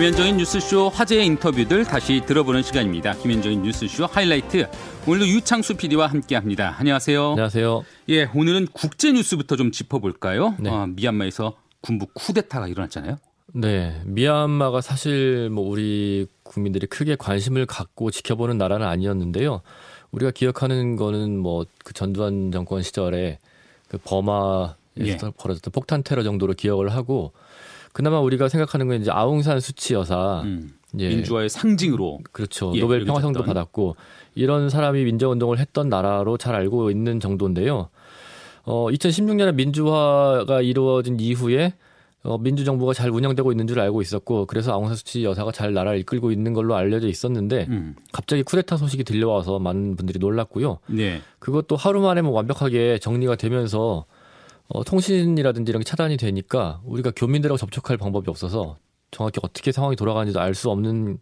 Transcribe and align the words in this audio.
김현정의 0.00 0.32
뉴스쇼 0.32 0.88
화제의 0.88 1.26
인터뷰들 1.26 1.84
다시 1.84 2.22
들어보는 2.24 2.62
시간입니다. 2.62 3.12
김현정의 3.16 3.58
뉴스쇼 3.58 4.06
하이라이트. 4.06 4.66
오늘도 5.06 5.28
유창수 5.28 5.76
PD와 5.76 6.06
함께 6.06 6.36
합니다. 6.36 6.74
안녕하세요. 6.78 7.32
안녕하세요. 7.32 7.84
예, 8.08 8.24
오늘은 8.34 8.68
국제 8.72 9.12
뉴스부터 9.12 9.56
좀 9.56 9.70
짚어볼까요? 9.70 10.54
네. 10.58 10.70
어, 10.70 10.86
미얀마에서 10.86 11.54
군부 11.82 12.06
쿠데타가 12.14 12.68
일어났잖아요. 12.68 13.18
네, 13.52 14.00
미얀마가 14.06 14.80
사실 14.80 15.50
뭐 15.50 15.68
우리 15.68 16.26
국민들이 16.44 16.86
크게 16.86 17.16
관심을 17.16 17.66
갖고 17.66 18.10
지켜보는 18.10 18.56
나라는 18.56 18.86
아니었는데요. 18.86 19.60
우리가 20.12 20.30
기억하는 20.30 20.96
거는 20.96 21.36
뭐 21.36 21.66
그 21.84 21.92
전두환 21.92 22.50
정권 22.52 22.82
시절에 22.82 23.38
그 23.88 23.98
버마에서 23.98 24.76
예. 25.00 25.18
벌어졌던 25.36 25.72
폭탄 25.72 26.02
테러 26.02 26.22
정도로 26.22 26.54
기억을 26.54 26.88
하고 26.88 27.32
그나마 27.92 28.20
우리가 28.20 28.48
생각하는 28.48 28.88
건 28.88 29.00
이제 29.00 29.10
아웅산 29.10 29.60
수치 29.60 29.94
여사 29.94 30.42
음, 30.44 30.70
예. 30.98 31.08
민주화의 31.08 31.48
상징으로 31.48 32.20
그렇죠. 32.32 32.72
예, 32.74 32.80
노벨 32.80 33.04
평화상도. 33.04 33.42
받았고 33.42 33.96
이런 34.34 34.70
사람이 34.70 35.04
민주화 35.04 35.32
운동을 35.32 35.58
했던 35.58 35.88
나라로 35.88 36.36
잘 36.36 36.54
알고 36.54 36.90
있는 36.90 37.20
정도인데요. 37.20 37.88
어 38.64 38.86
2016년에 38.90 39.54
민주화가 39.54 40.60
이루어진 40.62 41.18
이후에 41.18 41.74
어, 42.22 42.36
민주정부가 42.36 42.92
잘 42.92 43.08
운영되고 43.10 43.50
있는 43.50 43.66
줄 43.66 43.80
알고 43.80 44.02
있었고 44.02 44.44
그래서 44.44 44.72
아웅산 44.72 44.94
수치 44.94 45.24
여사가 45.24 45.52
잘 45.52 45.72
나라를 45.72 45.98
이끌고 46.00 46.32
있는 46.32 46.52
걸로 46.52 46.74
알려져 46.76 47.08
있었는데 47.08 47.66
음, 47.70 47.96
갑자기 48.12 48.42
쿠데타 48.42 48.76
소식이 48.76 49.04
들려와서 49.04 49.58
많은 49.58 49.96
분들이 49.96 50.18
놀랐고요. 50.18 50.80
네. 50.88 51.22
그것도 51.38 51.76
하루 51.76 52.02
만에 52.02 52.20
뭐 52.20 52.32
완벽하게 52.32 52.98
정리가 52.98 53.36
되면서 53.36 54.04
어, 54.70 54.84
통신이라든지 54.84 55.70
이런 55.70 55.80
게 55.80 55.84
차단이 55.84 56.16
되니까 56.16 56.80
우리가 56.84 57.12
교민들하고 57.14 57.58
접촉할 57.58 57.96
방법이 57.96 58.30
없어서 58.30 58.76
정확히 59.10 59.40
어떻게 59.42 59.72
상황이 59.72 59.96
돌아가는지도 59.96 60.40
알 60.40 60.54
수 60.54 60.70
없는 60.70 61.18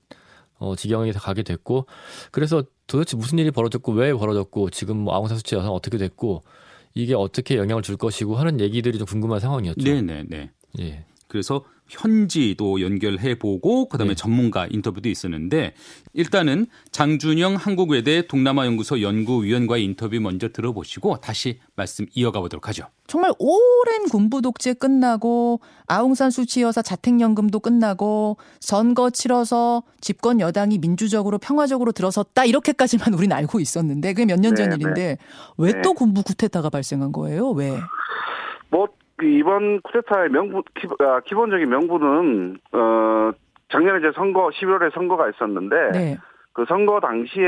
어, 0.58 0.74
지경에 0.76 1.12
가게 1.12 1.42
됐고 1.42 1.86
그래서 2.30 2.64
도대체 2.86 3.16
무슨 3.16 3.38
일이 3.38 3.50
벌어졌고 3.50 3.92
왜 3.92 4.12
벌어졌고 4.12 4.70
지금 4.70 4.98
뭐 4.98 5.14
아웅산 5.14 5.38
수치 5.38 5.54
여사는 5.54 5.72
어떻게 5.72 5.98
됐고 5.98 6.42
이게 6.94 7.14
어떻게 7.14 7.56
영향을 7.56 7.82
줄 7.82 7.96
것이고 7.96 8.36
하는 8.36 8.60
얘기들이 8.60 8.98
좀 8.98 9.06
궁금한 9.06 9.40
상황이었죠. 9.40 9.82
네, 9.84 10.02
네, 10.02 10.24
네. 10.28 10.50
예. 10.80 11.04
그래서 11.28 11.64
현지도 11.88 12.80
연결해 12.80 13.38
보고 13.38 13.88
그다음에 13.88 14.10
네. 14.10 14.14
전문가 14.14 14.66
인터뷰도 14.70 15.08
있었는데 15.08 15.74
일단은 16.12 16.66
장준영 16.90 17.56
한국외대 17.56 18.26
동남아연구소 18.26 19.00
연구위원과의 19.00 19.84
인터뷰 19.84 20.20
먼저 20.20 20.48
들어보시고 20.48 21.20
다시 21.20 21.60
말씀 21.74 22.06
이어가 22.14 22.40
보도록 22.40 22.68
하죠. 22.68 22.84
정말 23.06 23.32
오랜 23.38 24.08
군부 24.10 24.42
독재 24.42 24.74
끝나고 24.74 25.60
아웅산 25.86 26.30
수치 26.30 26.60
여사 26.62 26.82
자택연금도 26.82 27.60
끝나고 27.60 28.36
선거 28.60 29.08
치러서 29.10 29.82
집권 30.00 30.40
여당이 30.40 30.78
민주적으로 30.78 31.38
평화적으로 31.38 31.92
들어섰다 31.92 32.44
이렇게까지만 32.44 33.14
우리는 33.14 33.34
알고 33.34 33.60
있었는데 33.60 34.12
그게 34.12 34.26
몇 34.26 34.38
년전 34.38 34.68
네, 34.68 34.76
일인데 34.76 35.18
왜 35.56 35.72
네. 35.72 35.82
또 35.82 35.94
군부 35.94 36.22
쿠데타가 36.22 36.68
발생한 36.68 37.12
거예요? 37.12 37.50
왜? 37.50 37.78
뭐그 38.70 38.97
이번 39.22 39.80
쿠데타의 39.82 40.30
명분 40.30 40.62
기, 40.74 40.86
아, 41.00 41.20
기본적인 41.20 41.68
명분은 41.68 42.58
어 42.72 43.30
작년에 43.70 43.98
이제 43.98 44.12
선거 44.14 44.48
11월에 44.50 44.92
선거가 44.94 45.28
있었는데 45.30 45.90
네. 45.92 46.18
그 46.52 46.64
선거 46.68 47.00
당시에 47.00 47.44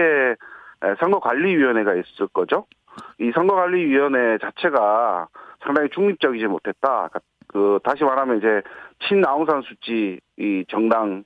에, 0.83 0.95
선거관리위원회가 0.99 1.95
있을 1.95 2.27
거죠. 2.33 2.67
이 3.19 3.31
선거관리위원회 3.35 4.39
자체가 4.39 5.29
상당히 5.63 5.89
중립적이지 5.91 6.47
못했다. 6.47 7.09
그- 7.13 7.21
그 7.49 7.79
다시 7.83 8.05
말하면 8.05 8.39
이제 8.39 8.63
친 9.01 9.25
아웅산 9.27 9.63
수치 9.63 10.21
이 10.39 10.65
정당과 10.69 11.23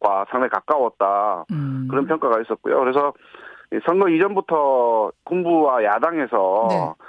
과 0.00 0.24
상당히 0.30 0.48
가까웠다. 0.50 1.44
음. 1.52 1.86
그런 1.90 2.06
평가가 2.06 2.40
있었고요. 2.40 2.78
그래서 2.80 3.12
이 3.72 3.78
선거 3.84 4.08
이전부터 4.08 5.12
군부와 5.24 5.84
야당에서 5.84 6.68
네. 6.70 7.04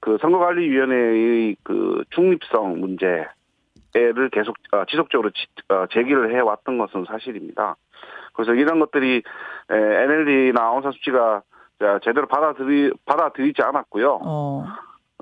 그 0.00 0.18
선거관리위원회의 0.20 1.56
그 1.62 2.02
중립성 2.10 2.80
문제를 2.80 4.30
계속 4.32 4.56
어, 4.72 4.84
지속적으로 4.88 5.30
지- 5.30 5.46
어, 5.68 5.86
제기를 5.92 6.34
해왔던 6.34 6.78
것은 6.78 7.04
사실입니다. 7.06 7.76
그래서 8.32 8.54
이런 8.54 8.80
것들이 8.80 9.22
NLD나 9.68 10.60
아웅산 10.62 10.92
수치가 10.92 11.42
자, 11.78 11.98
제대로 12.04 12.26
받아들이 12.26 12.90
받아들이지 13.06 13.62
않았고요. 13.62 14.20
어. 14.24 14.64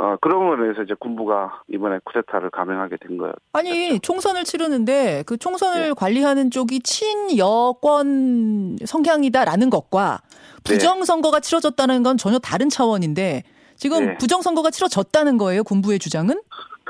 어, 0.00 0.16
그런 0.20 0.60
면에서 0.60 0.82
이제 0.82 0.94
군부가 0.98 1.62
이번에 1.68 1.98
쿠데타를 2.04 2.50
감행하게 2.50 2.98
된 2.98 3.18
거예요. 3.18 3.32
아니 3.52 3.98
총선을 3.98 4.44
치르는데 4.44 5.24
그 5.26 5.36
총선을 5.36 5.88
네. 5.88 5.92
관리하는 5.96 6.52
쪽이 6.52 6.80
친여권 6.80 8.76
성향이다라는 8.84 9.70
것과 9.70 10.20
네. 10.64 10.74
부정 10.74 11.04
선거가 11.04 11.40
치러졌다는 11.40 12.04
건 12.04 12.16
전혀 12.16 12.38
다른 12.38 12.68
차원인데 12.68 13.42
지금 13.78 14.06
네. 14.06 14.18
부정 14.18 14.42
선거가 14.42 14.70
치러졌다는 14.70 15.38
거예요 15.38 15.64
군부의 15.64 15.98
주장은? 15.98 16.34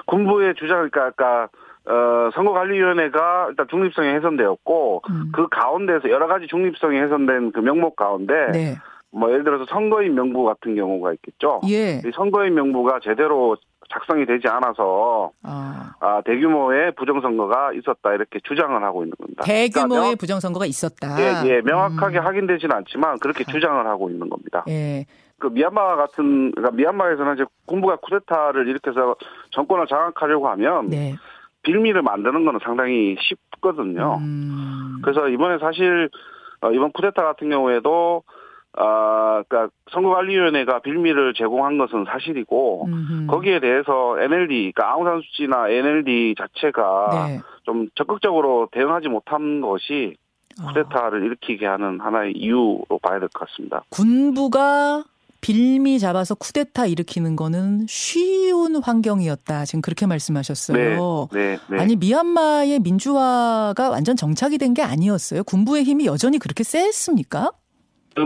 군부의 0.06 0.54
주장, 0.58 0.88
그러니까 0.90 1.06
아까 1.06 1.48
어, 1.86 2.30
선거관리위원회가 2.34 3.46
일단 3.50 3.66
중립성이 3.70 4.08
훼손되었고 4.08 5.02
음. 5.08 5.32
그 5.32 5.48
가운데서 5.48 6.10
여러 6.10 6.26
가지 6.26 6.46
중립성이 6.48 6.98
훼손된 6.98 7.52
그 7.52 7.60
명목 7.60 7.96
가운데 7.96 8.34
네. 8.52 8.76
뭐 9.10 9.30
예를 9.30 9.44
들어서 9.44 9.64
선거인 9.70 10.14
명부 10.14 10.44
같은 10.44 10.74
경우가 10.74 11.12
있겠죠. 11.14 11.60
예. 11.68 12.02
이 12.04 12.10
선거인 12.14 12.54
명부가 12.54 13.00
제대로 13.02 13.56
작성이 13.90 14.26
되지 14.26 14.48
않아서 14.48 15.30
아. 15.42 15.94
아, 16.00 16.22
대규모의 16.26 16.92
부정선거가 16.92 17.72
있었다 17.72 18.12
이렇게 18.12 18.38
주장을 18.44 18.82
하고 18.82 19.02
있는 19.02 19.14
겁니다. 19.18 19.44
대규모의 19.44 19.88
그러니까 19.88 20.16
부정 20.20 20.40
선거가 20.40 20.66
있었다. 20.66 21.16
명, 21.16 21.46
예, 21.46 21.54
예, 21.54 21.60
명확하게 21.62 22.18
음. 22.18 22.26
확인되지는 22.26 22.76
않지만 22.76 23.18
그렇게 23.18 23.44
주장을 23.44 23.86
하고 23.86 24.10
있는 24.10 24.28
겁니다. 24.28 24.64
예. 24.68 25.06
그 25.38 25.46
미얀마 25.48 25.96
같은 25.96 26.50
그러니까 26.52 26.76
미얀마에서는 26.76 27.34
이제 27.34 27.44
군부가 27.66 27.96
쿠데타를 27.96 28.66
일으켜서 28.68 29.16
정권을 29.50 29.86
장악하려고 29.86 30.48
하면 30.48 30.88
네. 30.88 31.14
빌미를 31.62 32.02
만드는 32.02 32.44
거는 32.44 32.60
상당히 32.62 33.16
쉽거든요. 33.20 34.18
음. 34.20 35.00
그래서 35.02 35.28
이번에 35.28 35.58
사실 35.58 36.08
어, 36.60 36.70
이번 36.72 36.92
쿠데타 36.92 37.22
같은 37.22 37.50
경우에도 37.50 38.22
아, 38.76 39.42
그러니까 39.48 39.74
선거관리위원회가 39.90 40.80
빌미를 40.80 41.34
제공한 41.34 41.78
것은 41.78 42.04
사실이고 42.04 42.86
음흠. 42.86 43.26
거기에 43.26 43.60
대해서 43.60 44.16
NLD, 44.20 44.72
그러니까 44.72 44.90
아웅산 44.92 45.20
수치나 45.22 45.68
NLD 45.68 46.34
자체가 46.38 47.26
네. 47.28 47.40
좀 47.64 47.88
적극적으로 47.96 48.68
대응하지 48.70 49.08
못한 49.08 49.60
것이 49.60 50.16
아. 50.60 50.66
쿠데타를 50.68 51.24
일으키게 51.24 51.66
하는 51.66 51.98
하나의 52.00 52.32
이유로 52.36 52.86
봐야 53.02 53.18
될 53.18 53.28
것 53.30 53.48
같습니다. 53.48 53.82
군부가 53.90 55.02
빌미 55.40 55.98
잡아서 55.98 56.34
쿠데타 56.34 56.86
일으키는 56.86 57.36
거는 57.36 57.86
쉬운 57.88 58.76
환경이었다. 58.82 59.64
지금 59.64 59.80
그렇게 59.82 60.06
말씀하셨어요. 60.06 61.28
네, 61.32 61.58
네. 61.70 61.78
아니 61.78 61.96
미얀마의 61.96 62.80
민주화가 62.80 63.90
완전 63.90 64.16
정착이 64.16 64.58
된 64.58 64.74
게 64.74 64.82
아니었어요. 64.82 65.44
군부의 65.44 65.84
힘이 65.84 66.06
여전히 66.06 66.38
그렇게 66.38 66.62
셌습니까? 66.62 67.52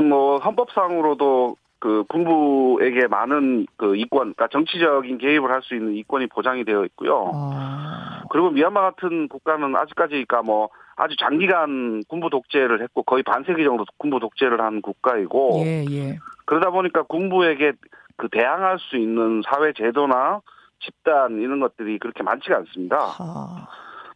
뭐 0.09 0.39
헌법상으로도 0.39 1.57
그 1.83 2.05
군부에게 2.11 3.09
많은 3.09 3.67
그 3.77 3.97
이권, 3.97 4.35
그러니까 4.35 4.47
정치적인 4.47 5.19
개입을 5.19 5.51
할 5.51 5.63
수 5.63 5.75
있는 5.75 5.95
이권이 5.97 6.29
보장이 6.29 6.63
되어 6.65 6.85
있고요. 6.85 7.33
아, 7.35 8.23
그리고 8.31 8.51
미얀마 8.51 8.81
같은 8.81 9.27
국가는 9.27 9.75
아직까지 9.75 10.11
그러니까 10.11 10.43
뭐 10.43 10.69
아주 10.95 11.17
장기간 11.17 12.05
군부 12.09 12.31
독재를 12.31 12.83
했고 12.83 13.03
거의 13.03 13.25
반세기 13.25 13.65
정도 13.65 13.85
군부 13.97 14.21
독재를 14.21 14.61
한 14.61 14.81
국가이고 14.81 15.63
예, 15.65 15.85
예. 15.91 16.19
그러다 16.45 16.71
보니까 16.71 17.03
군부에게 17.03 17.73
그 18.17 18.29
대항할 18.29 18.79
수 18.79 18.97
있는 18.97 19.43
사회 19.45 19.73
제도나 19.73 20.41
집단 20.79 21.41
이런 21.41 21.59
것들이 21.59 21.99
그렇게 21.99 22.23
많지가 22.23 22.59
않습니다. 22.59 22.97
아, 23.19 23.67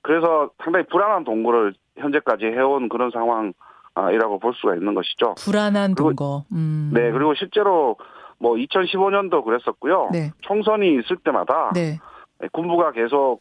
그래서 0.03 0.51
상당히 0.63 0.87
불안한 0.87 1.25
동거를 1.25 1.75
현재까지 1.99 2.47
해온 2.47 2.89
그런 2.89 3.11
상황 3.11 3.53
이라고 4.13 4.39
볼 4.39 4.53
수가 4.55 4.75
있는 4.75 4.95
것이죠. 4.95 5.35
불안한 5.39 5.95
동거. 5.95 6.45
음. 6.53 6.91
네, 6.93 7.11
그리고 7.11 7.35
실제로 7.35 7.97
뭐 8.39 8.55
2015년도 8.57 9.45
그랬었고요. 9.45 10.11
네. 10.13 10.31
총선이 10.43 10.99
있을 11.01 11.17
때마다 11.25 11.71
네. 11.75 11.99
군부가 12.53 12.93
계속 12.93 13.41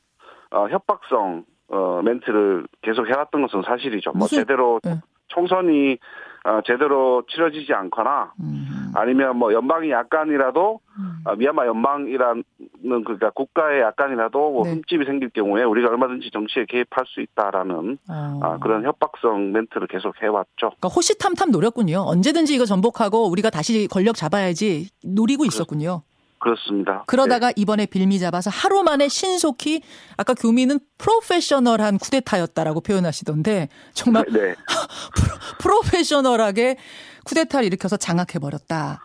어, 0.51 0.67
협박성 0.69 1.43
어, 1.67 2.01
멘트를 2.03 2.67
계속 2.81 3.07
해왔던 3.09 3.41
것은 3.41 3.63
사실이죠. 3.63 4.11
뭐 4.11 4.19
무슨- 4.25 4.39
제대로 4.39 4.79
네. 4.83 5.01
총선이 5.27 5.97
어, 6.45 6.59
제대로 6.65 7.23
치러지지 7.27 7.73
않거나 7.73 8.31
음. 8.39 8.67
아니면 8.95 9.37
뭐 9.37 9.53
연방이 9.53 9.91
약간이라도 9.91 10.79
음. 10.97 11.17
어, 11.25 11.35
미얀마 11.35 11.67
연방이라는 11.67 12.43
그러니까 12.81 13.29
국가에 13.31 13.81
약간이라도 13.81 14.51
뭐 14.51 14.63
네. 14.63 14.71
흠집이 14.71 15.05
생길 15.05 15.29
경우에 15.29 15.63
우리가 15.63 15.89
얼마든지 15.89 16.31
정치에 16.31 16.65
개입할 16.67 17.05
수 17.07 17.21
있다라는 17.21 17.97
어. 18.09 18.39
아, 18.41 18.57
그런 18.59 18.85
협박성 18.85 19.51
멘트를 19.51 19.87
계속 19.87 20.15
해왔죠. 20.21 20.47
그러니까 20.57 20.87
호시탐탐 20.87 21.51
노렸군요. 21.51 22.03
언제든지 22.07 22.55
이거 22.55 22.65
전복하고 22.65 23.29
우리가 23.29 23.49
다시 23.49 23.87
권력 23.87 24.15
잡아야지 24.15 24.89
노리고 25.03 25.45
있었군요. 25.45 26.01
그렇습니다. 26.45 27.03
그러다가 27.07 27.51
이번에 27.55 27.87
빌미 27.87 28.19
잡아서 28.19 28.51
하루 28.51 28.83
만에 28.83 29.07
신속히 29.07 29.81
아까 30.15 30.35
교민은 30.35 30.79
프로페셔널한 30.99 31.97
쿠데타였다라고 31.97 32.81
표현하시던데 32.81 33.69
정말 33.93 34.25
네. 34.31 34.39
네. 34.49 34.55
프로페셔널하게 35.59 36.77
쿠데타를 37.25 37.65
일으켜서 37.67 37.97
장악해 37.97 38.39
버렸다. 38.39 38.99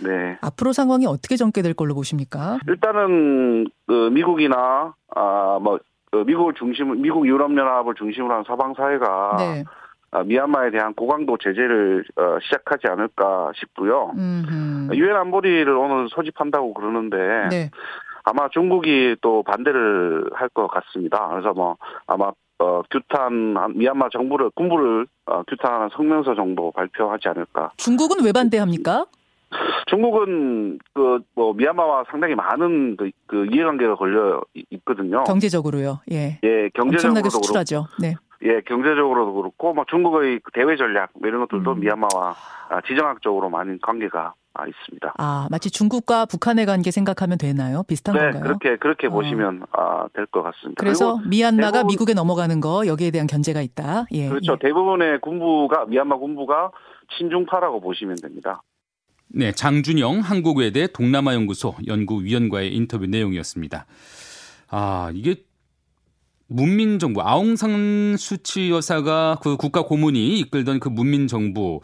네. 0.00 0.36
앞으로 0.42 0.72
상황이 0.72 1.06
어떻게 1.06 1.36
전개될 1.36 1.74
걸로 1.74 1.94
보십니까? 1.94 2.58
일단은 2.68 3.66
그 3.86 4.10
미국이나 4.12 4.94
아뭐 5.14 5.78
그 6.10 6.16
미국을 6.26 6.54
중심 6.54 7.00
미국 7.00 7.26
유럽 7.26 7.50
연합을 7.56 7.94
중심으로 7.94 8.34
한 8.34 8.44
서방 8.46 8.74
사회가 8.74 9.36
네. 9.38 9.64
아, 10.12 10.22
미얀마에 10.22 10.70
대한 10.70 10.94
고강도 10.94 11.36
제재를 11.38 12.04
어, 12.16 12.38
시작하지 12.42 12.86
않을까 12.88 13.52
싶고요. 13.56 14.12
유엔 14.94 15.16
안보리를 15.16 15.68
오늘 15.76 16.08
소집한다고 16.10 16.74
그러는데 16.74 17.16
네. 17.50 17.70
아마 18.24 18.48
중국이 18.50 19.16
또 19.20 19.42
반대를 19.42 20.30
할 20.34 20.48
것 20.50 20.68
같습니다. 20.68 21.28
그래서 21.28 21.52
뭐 21.52 21.76
아마 22.06 22.30
어, 22.58 22.82
규탄 22.90 23.56
한 23.56 23.76
미얀마 23.76 24.08
정부를 24.12 24.50
군부를 24.54 25.06
어, 25.26 25.42
규탄하는 25.44 25.90
성명서 25.94 26.34
정도 26.34 26.70
발표하지 26.72 27.28
않을까. 27.28 27.72
중국은 27.76 28.24
왜 28.24 28.32
반대합니까? 28.32 29.06
중국은 29.86 30.78
그 30.92 31.18
뭐 31.34 31.52
미얀마와 31.54 32.04
상당히 32.10 32.34
많은 32.34 32.96
그, 32.96 33.10
그 33.26 33.46
이해관계가 33.52 33.94
걸려 33.96 34.40
이- 34.54 34.64
있거든요. 34.70 35.22
경제적으로요. 35.24 36.00
예. 36.10 36.38
예, 36.42 36.68
경제적으로도 36.74 37.20
그렇고, 37.20 37.30
수출하죠. 37.30 37.86
네. 38.00 38.14
예, 38.42 38.60
경제적으로도 38.62 39.34
그렇고, 39.34 39.72
뭐 39.74 39.84
중국의 39.88 40.40
그 40.42 40.50
대외 40.52 40.76
전략 40.76 41.10
뭐 41.18 41.28
이런 41.28 41.40
것들도 41.42 41.72
음. 41.72 41.80
미얀마와 41.80 42.34
아, 42.70 42.80
지정학적으로 42.86 43.48
많은 43.50 43.78
관계가 43.82 44.18
아, 44.20 44.32
있습니다. 44.66 45.14
아, 45.18 45.48
마치 45.50 45.70
중국과 45.70 46.26
북한의 46.26 46.66
관계 46.66 46.90
생각하면 46.90 47.36
되나요? 47.38 47.82
비슷한 47.82 48.14
네, 48.14 48.20
건가요? 48.30 48.42
그렇게 48.44 48.76
그렇게 48.78 49.06
어. 49.08 49.10
보시면 49.10 49.62
아, 49.72 50.06
될 50.14 50.26
것 50.26 50.42
같습니다. 50.42 50.78
그래서 50.80 51.18
미얀마가 51.26 51.72
대부분- 51.78 51.88
미국에 51.92 52.14
넘어가는 52.14 52.60
거 52.60 52.86
여기에 52.86 53.10
대한 53.10 53.26
견제가 53.26 53.60
있다. 53.62 54.06
예. 54.12 54.28
그렇죠. 54.28 54.52
예. 54.54 54.58
대부분의 54.60 55.20
군부가 55.20 55.84
미얀마 55.86 56.16
군부가 56.18 56.70
친중파라고 57.18 57.80
보시면 57.80 58.16
됩니다. 58.22 58.62
네, 59.28 59.50
장준영 59.52 60.20
한국외대 60.20 60.86
동남아연구소 60.92 61.74
연구위원과의 61.86 62.74
인터뷰 62.74 63.06
내용이었습니다. 63.06 63.84
아, 64.70 65.10
이게 65.14 65.36
문민정부 66.48 67.22
아웅산 67.22 68.16
수치 68.16 68.70
여사가 68.70 69.38
그 69.42 69.56
국가 69.56 69.82
고문이 69.82 70.38
이끌던 70.38 70.78
그 70.78 70.88
문민정부 70.88 71.80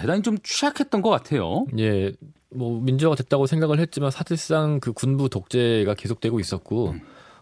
대단히 0.00 0.22
좀 0.22 0.36
취약했던 0.42 1.02
것 1.02 1.10
같아요. 1.10 1.66
예, 1.78 2.12
뭐 2.50 2.80
민주화가 2.80 3.16
됐다고 3.16 3.46
생각을 3.46 3.78
했지만 3.78 4.10
사실상 4.10 4.80
그 4.80 4.92
군부 4.92 5.28
독재가 5.28 5.94
계속되고 5.94 6.40
있었고, 6.40 6.90
음. 6.90 7.00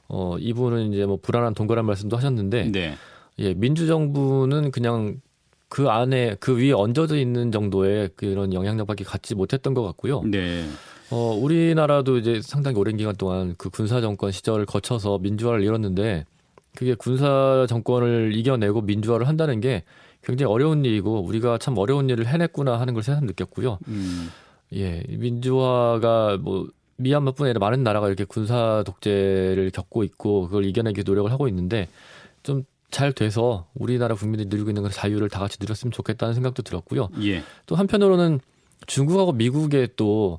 어 0.08 0.36
이분은 0.38 0.92
이제 0.92 1.06
뭐 1.06 1.18
불안한 1.20 1.54
동거란 1.54 1.86
말씀도 1.86 2.16
하셨는데, 2.16 2.70
네. 2.70 2.94
예, 3.38 3.54
민주정부는 3.54 4.70
그냥 4.70 5.20
그 5.68 5.88
안에 5.88 6.36
그 6.38 6.58
위에 6.58 6.72
얹어져 6.72 7.16
있는 7.16 7.50
정도의 7.50 8.10
그런 8.16 8.52
영향력밖에 8.52 9.04
갖지 9.04 9.34
못했던 9.34 9.72
것 9.72 9.82
같고요. 9.82 10.22
네. 10.22 10.66
어 11.10 11.34
우리나라도 11.34 12.18
이제 12.18 12.40
상당히 12.42 12.78
오랜 12.78 12.96
기간 12.98 13.16
동안 13.16 13.54
그 13.56 13.70
군사 13.70 14.00
정권 14.02 14.30
시절을 14.30 14.66
거쳐서 14.66 15.18
민주화를 15.18 15.64
이뤘는데, 15.64 16.26
그게 16.74 16.94
군사 16.94 17.66
정권을 17.68 18.32
이겨내고 18.34 18.82
민주화를 18.82 19.28
한다는 19.28 19.60
게 19.60 19.84
굉장히 20.22 20.52
어려운 20.52 20.84
일이고 20.84 21.20
우리가 21.24 21.58
참 21.58 21.76
어려운 21.78 22.08
일을 22.10 22.26
해냈구나 22.26 22.78
하는 22.80 22.94
걸 22.94 23.02
새삼 23.02 23.26
느꼈고요. 23.26 23.78
음. 23.88 24.30
예, 24.74 25.02
민주화가 25.08 26.38
뭐 26.40 26.68
미얀마뿐 26.96 27.46
아니라 27.46 27.58
많은 27.58 27.82
나라가 27.82 28.06
이렇게 28.06 28.24
군사 28.24 28.82
독재를 28.86 29.70
겪고 29.74 30.04
있고 30.04 30.46
그걸 30.46 30.64
이겨내기 30.64 31.02
노력을 31.04 31.30
하고 31.30 31.48
있는데 31.48 31.88
좀 32.42 32.64
잘 32.92 33.12
돼서 33.14 33.66
우리나라 33.74 34.14
국민들이 34.14 34.48
누리고 34.48 34.68
있는 34.68 34.82
그런 34.82 34.92
자유를 34.92 35.30
다 35.30 35.40
같이 35.40 35.56
누렸으면 35.58 35.90
좋겠다는 35.90 36.34
생각도 36.34 36.62
들었고요. 36.62 37.08
예. 37.22 37.42
또 37.66 37.74
한편으로는 37.74 38.38
중국하고 38.86 39.32
미국의 39.32 39.88
또 39.96 40.38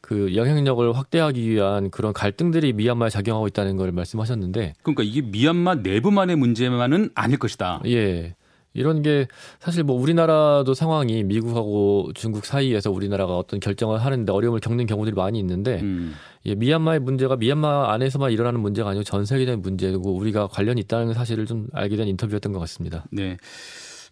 그 0.00 0.34
영향력을 0.36 0.96
확대하기 0.96 1.50
위한 1.50 1.90
그런 1.90 2.12
갈등들이 2.12 2.72
미얀마에 2.72 3.10
작용하고 3.10 3.46
있다는 3.48 3.76
걸 3.76 3.92
말씀하셨는데 3.92 4.74
그러니까 4.82 5.02
이게 5.02 5.20
미얀마 5.20 5.74
내부만의 5.76 6.36
문제만은 6.36 7.10
아닐 7.14 7.38
것이다. 7.38 7.82
예. 7.86 8.34
이런 8.78 9.02
게 9.02 9.26
사실 9.60 9.82
뭐 9.82 10.00
우리나라도 10.00 10.72
상황이 10.74 11.24
미국하고 11.24 12.12
중국 12.14 12.46
사이에서 12.46 12.90
우리나라가 12.90 13.36
어떤 13.36 13.60
결정을 13.60 13.98
하는데 14.04 14.32
어려움을 14.32 14.60
겪는 14.60 14.86
경우들이 14.86 15.14
많이 15.14 15.38
있는데 15.38 15.80
음. 15.82 16.14
예, 16.46 16.54
미얀마의 16.54 17.00
문제가 17.00 17.36
미얀마 17.36 17.92
안에서만 17.92 18.30
일어나는 18.32 18.60
문제가 18.60 18.90
아니고 18.90 19.04
전 19.04 19.24
세계적인 19.24 19.60
문제고 19.62 20.14
우리가 20.14 20.46
관련이 20.46 20.80
있다는 20.82 21.12
사실을 21.14 21.46
좀 21.46 21.66
알게 21.72 21.96
된 21.96 22.08
인터뷰였던 22.08 22.52
것 22.52 22.60
같습니다. 22.60 23.04
네. 23.10 23.36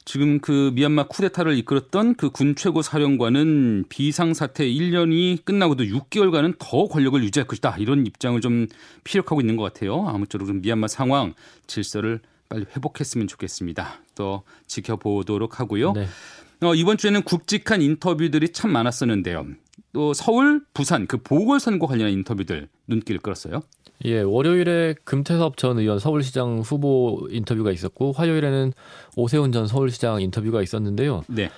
지금 0.05 0.39
그 0.39 0.71
미얀마 0.75 1.09
쿠데타를 1.09 1.59
이끌었던 1.59 2.15
그 2.15 2.31
군 2.31 2.55
최고 2.55 2.81
사령관은 2.81 3.87
비상사태 3.89 4.65
1년이 4.65 5.45
끝나고도 5.45 5.83
6개월간은 5.85 6.57
더 6.61 6.87
권력을 6.87 7.21
유지할 7.25 7.47
것이다. 7.49 7.77
이런 7.79 8.07
입장을 8.07 8.41
좀 8.41 8.69
피력하고 9.03 9.41
있는 9.41 9.57
것 9.57 9.65
같아요. 9.65 10.07
아무쪼록 10.07 10.47
좀 10.47 10.61
미얀마 10.61 10.87
상황 10.87 11.35
질서를 11.67 12.21
빨리 12.49 12.67
회복했으면 12.75 13.27
좋겠습니다. 13.27 14.01
또 14.15 14.43
지켜보도록 14.67 15.61
하고요. 15.61 15.93
네. 15.93 16.07
어, 16.63 16.75
이번 16.75 16.97
주에는 16.97 17.23
굵직한 17.23 17.83
인터뷰들이 17.83 18.53
참 18.53 18.73
많았었는데요. 18.73 19.47
또 19.93 20.13
서울, 20.15 20.63
부산 20.75 21.07
그 21.07 21.19
보궐선거 21.19 21.87
관련한 21.87 22.13
인터뷰들 22.13 22.69
눈길을 22.87 23.21
끌었어요. 23.21 23.63
예, 24.05 24.21
월요일에 24.21 24.95
금태섭 25.05 25.57
전 25.57 25.79
의원 25.79 25.99
서울시장 25.99 26.61
후보 26.61 27.27
인터뷰가 27.31 27.73
있었고 27.73 28.13
화요일에는 28.13 28.73
오세훈 29.17 29.53
전 29.53 29.67
서울시장 29.67 30.21
인터뷰가 30.21 30.63
있었는데요. 30.63 31.25
네. 31.29 31.51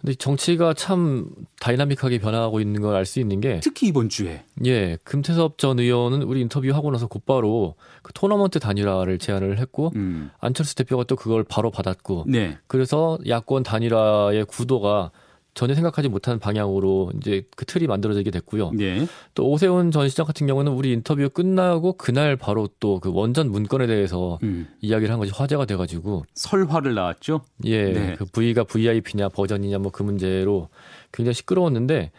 근데 0.00 0.14
정치가 0.14 0.74
참 0.74 1.30
다이나믹하게 1.60 2.18
변화하고 2.18 2.60
있는 2.60 2.82
걸 2.82 2.94
알 2.94 3.06
수 3.06 3.18
있는 3.18 3.40
게 3.40 3.60
특히 3.60 3.88
이번 3.88 4.08
주에 4.08 4.44
예, 4.64 4.98
금태섭 5.04 5.58
전 5.58 5.78
의원은 5.78 6.22
우리 6.22 6.40
인터뷰하고 6.42 6.90
나서 6.90 7.06
곧바로 7.06 7.74
그 8.02 8.12
토너먼트 8.12 8.58
단일화를 8.60 9.18
제안을 9.18 9.58
했고 9.58 9.92
음. 9.96 10.30
안철수 10.38 10.74
대표가 10.74 11.04
또 11.04 11.16
그걸 11.16 11.44
바로 11.44 11.70
받았고 11.70 12.24
네. 12.28 12.58
그래서 12.66 13.18
야권 13.26 13.62
단일화의 13.62 14.44
구도가 14.44 15.10
전혀 15.56 15.74
생각하지 15.74 16.08
못한 16.10 16.38
방향으로 16.38 17.12
이제 17.16 17.42
그 17.56 17.64
틀이 17.64 17.86
만들어지게 17.86 18.30
됐고요. 18.30 18.72
네. 18.72 19.06
또 19.34 19.50
오세훈 19.50 19.90
전 19.90 20.06
시장 20.08 20.26
같은 20.26 20.46
경우는 20.46 20.70
우리 20.70 20.92
인터뷰 20.92 21.28
끝나고 21.30 21.94
그날 21.94 22.36
바로 22.36 22.68
또 22.78 23.00
그 23.00 23.10
원전 23.12 23.50
문건에 23.50 23.86
대해서 23.86 24.38
음. 24.42 24.68
이야기를 24.82 25.10
한 25.12 25.18
것이 25.18 25.32
화제가 25.34 25.64
돼가지고 25.64 26.24
설화를 26.34 26.94
낳았죠. 26.94 27.40
예, 27.64 27.84
네. 27.92 28.16
그 28.16 28.26
V가 28.26 28.64
VIP냐 28.64 29.30
버전이냐 29.30 29.78
뭐 29.78 29.90
그 29.90 30.02
문제로 30.02 30.68
굉장히 31.10 31.34
시끄러웠는데 31.34 32.12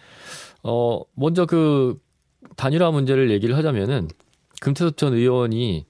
어 0.63 1.01
먼저 1.13 1.45
그 1.45 1.97
단일화 2.55 2.89
문제를 2.89 3.29
얘기를 3.29 3.55
하자면은 3.55 4.07
금태섭 4.61 4.97
전 4.97 5.13
의원이 5.13 5.85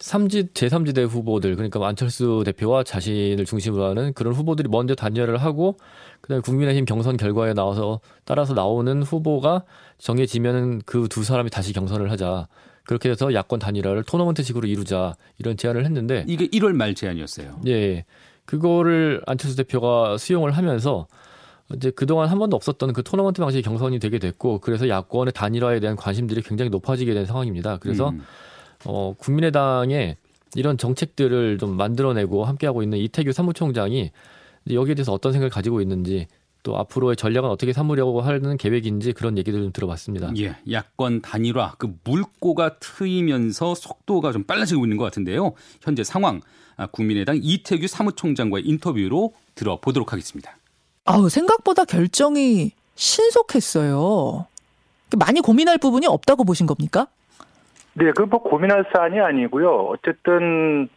삼지 0.00 0.48
제3지대 0.54 1.06
후보들 1.06 1.56
그러니까 1.56 1.86
안철수 1.86 2.42
대표와 2.44 2.82
자신을 2.84 3.44
중심으로 3.44 3.84
하는 3.84 4.14
그런 4.14 4.32
후보들이 4.32 4.68
먼저 4.70 4.94
단일화를 4.94 5.36
하고 5.36 5.76
그다음에 6.22 6.40
국민의힘 6.40 6.86
경선 6.86 7.18
결과에 7.18 7.52
나와서 7.52 8.00
따라서 8.24 8.54
나오는 8.54 9.02
후보가 9.02 9.64
정해지면은 9.98 10.80
그 10.86 11.06
두 11.08 11.22
사람이 11.22 11.50
다시 11.50 11.72
경선을 11.74 12.10
하자. 12.10 12.48
그렇게 12.84 13.10
해서 13.10 13.32
야권 13.34 13.58
단일화를 13.58 14.04
토너먼트식으로 14.04 14.66
이루자 14.66 15.14
이런 15.38 15.56
제안을 15.56 15.84
했는데 15.84 16.24
이게 16.26 16.48
1월 16.48 16.72
말 16.72 16.94
제안이었어요. 16.94 17.60
예. 17.66 18.04
그거를 18.46 19.22
안철수 19.26 19.56
대표가 19.56 20.16
수용을 20.16 20.52
하면서 20.52 21.06
이제 21.76 21.90
그동안 21.90 22.28
한 22.28 22.38
번도 22.38 22.56
없었던 22.56 22.92
그 22.94 23.02
토너먼트 23.02 23.40
방식의 23.40 23.62
경선이 23.62 23.98
되게 24.00 24.18
됐고 24.18 24.58
그래서 24.60 24.88
야권의 24.88 25.32
단일화에 25.34 25.78
대한 25.78 25.94
관심들이 25.94 26.42
굉장히 26.42 26.70
높아지게 26.70 27.12
된 27.14 27.26
상황입니다. 27.26 27.76
그래서 27.76 28.08
음. 28.08 28.22
어 28.84 29.14
국민의당에 29.18 30.16
이런 30.54 30.78
정책들을 30.78 31.58
좀 31.58 31.76
만들어내고 31.76 32.44
함께하고 32.44 32.82
있는 32.82 32.98
이태규 32.98 33.32
사무총장이 33.32 34.10
여기에 34.70 34.94
대해서 34.94 35.12
어떤 35.12 35.32
생각을 35.32 35.50
가지고 35.50 35.80
있는지 35.80 36.26
또 36.62 36.76
앞으로의 36.76 37.16
전략은 37.16 37.48
어떻게 37.48 37.72
삼으려고 37.72 38.20
하는 38.20 38.56
계획인지 38.56 39.12
그런 39.12 39.38
얘기를 39.38 39.60
좀 39.60 39.72
들어봤습니다. 39.72 40.32
예, 40.38 40.56
야권 40.70 41.22
단일화 41.22 41.76
그 41.78 41.94
물꼬가 42.04 42.78
트이면서 42.78 43.74
속도가 43.74 44.32
좀 44.32 44.44
빨라지고 44.44 44.84
있는 44.84 44.96
것 44.96 45.04
같은데요. 45.04 45.52
현재 45.80 46.04
상황 46.04 46.40
아, 46.76 46.86
국민의당 46.86 47.38
이태규 47.42 47.86
사무총장과의 47.86 48.66
인터뷰로 48.66 49.34
들어보도록 49.54 50.12
하겠습니다. 50.12 50.56
아우, 51.04 51.28
생각보다 51.28 51.84
결정이 51.84 52.72
신속했어요. 52.94 54.46
많이 55.16 55.40
고민할 55.40 55.76
부분이 55.78 56.06
없다고 56.06 56.44
보신 56.44 56.66
겁니까? 56.66 57.08
네, 58.00 58.12
그 58.12 58.24
뭐 58.24 58.42
고민할 58.42 58.84
사안이 58.92 59.20
아니고요. 59.20 59.70
어쨌든 59.88 60.88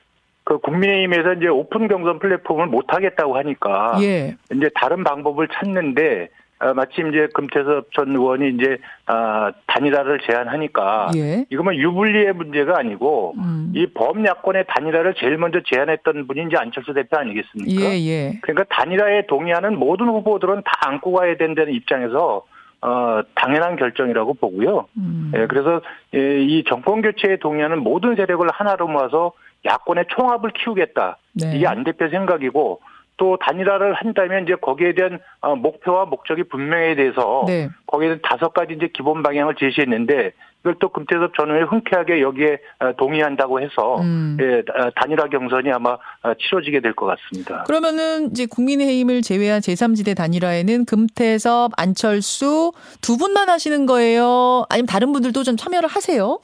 그 0.46 0.58
국민의힘에서 0.60 1.34
이제 1.34 1.48
오픈 1.48 1.88
경선 1.88 2.20
플랫폼을 2.20 2.68
못 2.68 2.86
하겠다고 2.94 3.38
하니까 3.38 3.98
예. 4.02 4.36
이제 4.54 4.70
다른 4.76 5.04
방법을 5.04 5.48
찾는데 5.48 6.30
어, 6.60 6.74
마침 6.74 7.10
이제 7.10 7.28
금태섭 7.34 7.92
전 7.94 8.10
의원이 8.12 8.52
이제 8.56 8.78
아, 9.06 9.52
단일화를 9.68 10.20
제안하니까 10.30 11.12
예. 11.16 11.46
이거면 11.50 11.76
유불리의 11.76 12.34
문제가 12.34 12.78
아니고 12.78 13.34
음. 13.38 13.74
이 13.76 13.86
범 13.94 14.26
야권의 14.26 14.66
단일화를 14.68 15.14
제일 15.18 15.38
먼저 15.38 15.60
제안했던 15.66 16.28
분이 16.28 16.44
이제 16.48 16.58
안철수 16.58 16.94
대표 16.94 17.18
아니겠습니까? 17.18 17.82
예, 17.84 18.00
예. 18.08 18.40
그러니까 18.42 18.64
단일화에 18.70 19.26
동의하는 19.28 19.78
모든 19.78 20.08
후보들은 20.08 20.62
다 20.64 20.72
안고 20.88 21.12
가야 21.14 21.36
된다는 21.38 21.74
입장에서 21.74 22.46
어, 22.84 23.22
당연한 23.36 23.78
결정이라고 23.78 24.34
보고요. 24.34 24.88
음. 24.98 25.32
예, 25.36 25.48
그래서 25.48 25.82
예, 26.14 26.42
이 26.42 26.66
정권 26.68 27.02
교체에 27.02 27.38
동의하는 27.38 27.80
모든 27.80 28.16
세력을 28.16 28.46
하나로 28.52 28.90
모아서 28.90 29.32
야권의 29.64 30.06
총합을 30.10 30.52
키우겠다. 30.52 31.18
네. 31.32 31.56
이게 31.56 31.66
안 31.66 31.86
대표 31.86 32.10
생각이고 32.10 32.82
또 33.16 33.38
단일화를 33.38 33.94
한다면 33.94 34.44
이제 34.44 34.56
거기에 34.56 34.96
대한 34.96 35.20
어, 35.40 35.56
목표와 35.56 36.06
목적이 36.06 36.44
분명해야 36.44 36.96
돼서 36.96 37.46
네. 37.48 37.70
거기에 37.86 38.10
대한 38.10 38.20
다섯 38.22 38.54
가지 38.54 38.74
이제 38.74 38.90
기본 38.94 39.24
방향을 39.24 39.56
제시했는데 39.56 40.34
또 40.80 40.90
금태섭 40.90 41.34
전 41.36 41.50
의원이 41.50 41.66
흔쾌하게 41.70 42.22
여기에 42.22 42.58
어, 42.80 42.94
동의한다고 42.96 43.60
해서 43.60 44.00
음. 44.00 44.38
예, 44.40 44.60
어, 44.60 44.90
단일화 44.96 45.28
경선이 45.28 45.70
아마 45.72 45.92
어, 45.92 46.34
치러지게 46.40 46.80
될 46.80 46.94
것 46.94 47.06
같습니다. 47.08 47.64
그러면은 47.64 48.30
이제 48.32 48.46
국민의힘을 48.46 49.22
제외한 49.24 49.60
제3지대 49.60 50.16
단일화에는 50.16 50.86
금태섭, 50.86 51.72
안철수 51.76 52.72
두 53.02 53.18
분만 53.18 53.50
하시는 53.50 53.86
거예요? 53.86 54.64
아니면 54.70 54.86
다른 54.88 55.12
분들도 55.12 55.44
좀 55.44 55.58
참여를 55.58 55.90
하세요? 55.90 56.40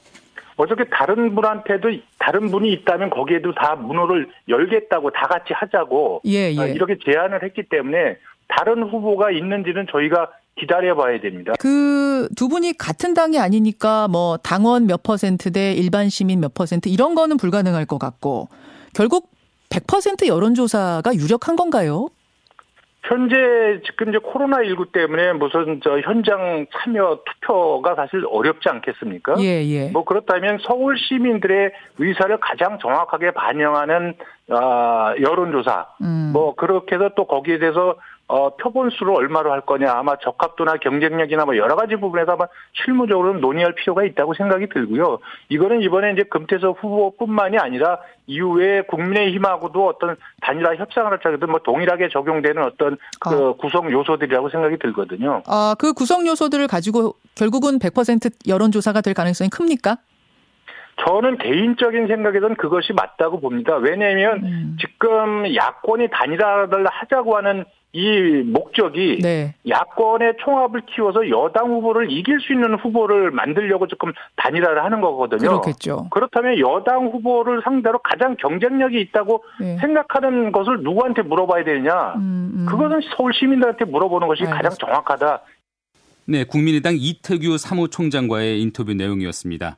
어저께 0.56 0.84
다른 0.92 1.34
분한테도 1.34 1.88
다른 2.18 2.50
분이 2.50 2.70
있다면 2.72 3.08
거기에도 3.10 3.54
다 3.54 3.76
문호를 3.76 4.28
열겠다고 4.48 5.10
다 5.12 5.26
같이 5.28 5.54
하자고 5.54 6.20
예, 6.26 6.54
아, 6.58 6.68
예. 6.68 6.72
이렇게 6.72 6.98
제안을 7.02 7.42
했기 7.42 7.62
때문에 7.62 8.18
다른 8.48 8.82
후보가 8.82 9.30
있는지는 9.30 9.86
저희가 9.90 10.28
기다려 10.56 10.94
봐야 10.94 11.20
됩니다. 11.20 11.52
그 11.58 12.00
두 12.36 12.48
분이 12.48 12.76
같은 12.76 13.14
당이 13.14 13.38
아니니까 13.38 14.08
뭐 14.08 14.36
당원 14.36 14.86
몇 14.86 15.02
퍼센트 15.02 15.52
대 15.52 15.72
일반 15.72 16.08
시민 16.08 16.40
몇 16.40 16.54
퍼센트 16.54 16.88
이런 16.88 17.14
거는 17.14 17.36
불가능할 17.36 17.86
것 17.86 17.98
같고 17.98 18.48
결국 18.94 19.30
100% 19.70 20.26
여론조사가 20.26 21.14
유력한 21.14 21.56
건가요? 21.56 22.08
현재 23.02 23.80
지금 23.86 24.10
이제 24.10 24.18
코로나 24.18 24.62
19 24.62 24.92
때문에 24.92 25.32
무슨 25.32 25.80
저 25.82 25.98
현장 26.00 26.66
참여 26.70 27.20
투표가 27.24 27.94
사실 27.94 28.24
어렵지 28.28 28.68
않겠습니까? 28.68 29.36
예, 29.38 29.64
예. 29.64 29.90
뭐 29.90 30.04
그렇다면 30.04 30.58
서울 30.62 30.98
시민들의 30.98 31.72
의사를 31.98 32.36
가장 32.40 32.78
정확하게 32.78 33.30
반영하는 33.30 34.14
아, 34.50 35.14
여론조사 35.20 35.86
음. 36.02 36.30
뭐 36.32 36.54
그렇게 36.54 36.96
해서 36.96 37.10
또 37.16 37.26
거기에 37.26 37.58
대해서 37.58 37.96
어, 38.30 38.54
표본수를 38.54 39.12
얼마로 39.12 39.50
할 39.50 39.62
거냐 39.62 39.90
아마 39.90 40.14
적합도나 40.16 40.76
경쟁력이나 40.76 41.44
뭐 41.44 41.56
여러 41.56 41.74
가지 41.74 41.96
부분에서 41.96 42.32
아마 42.32 42.46
실무적으로 42.84 43.32
논의할 43.34 43.74
필요가 43.74 44.04
있다고 44.04 44.34
생각이 44.34 44.68
들고요. 44.68 45.18
이거는 45.48 45.82
이번에 45.82 46.12
이제 46.12 46.22
금태섭 46.22 46.78
후보뿐만이 46.80 47.58
아니라 47.58 47.98
이후에 48.28 48.82
국민의힘하고도 48.82 49.84
어떤 49.84 50.16
단일화 50.42 50.76
협상을 50.76 51.12
하자든 51.12 51.50
뭐 51.50 51.58
동일하게 51.58 52.08
적용되는 52.10 52.62
어떤 52.62 52.96
그 53.18 53.48
아. 53.48 53.52
구성 53.60 53.90
요소들이라고 53.90 54.48
생각이 54.48 54.78
들거든요. 54.78 55.42
아, 55.48 55.74
그 55.76 55.92
구성 55.92 56.24
요소들을 56.24 56.68
가지고 56.68 57.16
결국은 57.34 57.80
100% 57.80 58.46
여론조사가 58.46 59.00
될 59.00 59.12
가능성이 59.12 59.50
큽니까? 59.50 59.96
저는 61.04 61.38
개인적인 61.38 62.06
생각에선 62.06 62.54
그것이 62.54 62.92
맞다고 62.92 63.40
봅니다. 63.40 63.74
왜냐하면 63.76 64.44
음. 64.44 64.76
지금 64.80 65.52
야권이 65.52 66.08
단일화를 66.12 66.86
하자고 66.86 67.36
하는 67.36 67.64
이 67.92 68.42
목적이 68.46 69.18
네. 69.20 69.54
야권의 69.68 70.34
총합을 70.44 70.82
키워서 70.94 71.28
여당 71.28 71.70
후보를 71.72 72.12
이길 72.12 72.38
수 72.40 72.52
있는 72.52 72.74
후보를 72.76 73.32
만들려고 73.32 73.88
조금 73.88 74.12
단일화를 74.36 74.84
하는 74.84 75.00
거거든요. 75.00 75.60
그렇겠죠. 75.60 76.08
그렇다면 76.10 76.60
여당 76.60 77.06
후보를 77.06 77.62
상대로 77.64 77.98
가장 77.98 78.36
경쟁력이 78.36 79.00
있다고 79.00 79.42
네. 79.60 79.76
생각하는 79.78 80.52
것을 80.52 80.82
누구한테 80.82 81.22
물어봐야 81.22 81.64
되느냐? 81.64 82.14
음, 82.14 82.52
음. 82.54 82.66
그것은 82.68 83.00
서울 83.16 83.32
시민들한테 83.34 83.84
물어보는 83.86 84.28
것이 84.28 84.44
가장 84.44 84.56
알겠습니다. 84.58 84.86
정확하다. 84.86 85.40
네, 86.26 86.44
국민의당 86.44 86.94
이태규 86.96 87.58
사무총장과의 87.58 88.62
인터뷰 88.62 88.94
내용이었습니다. 88.94 89.76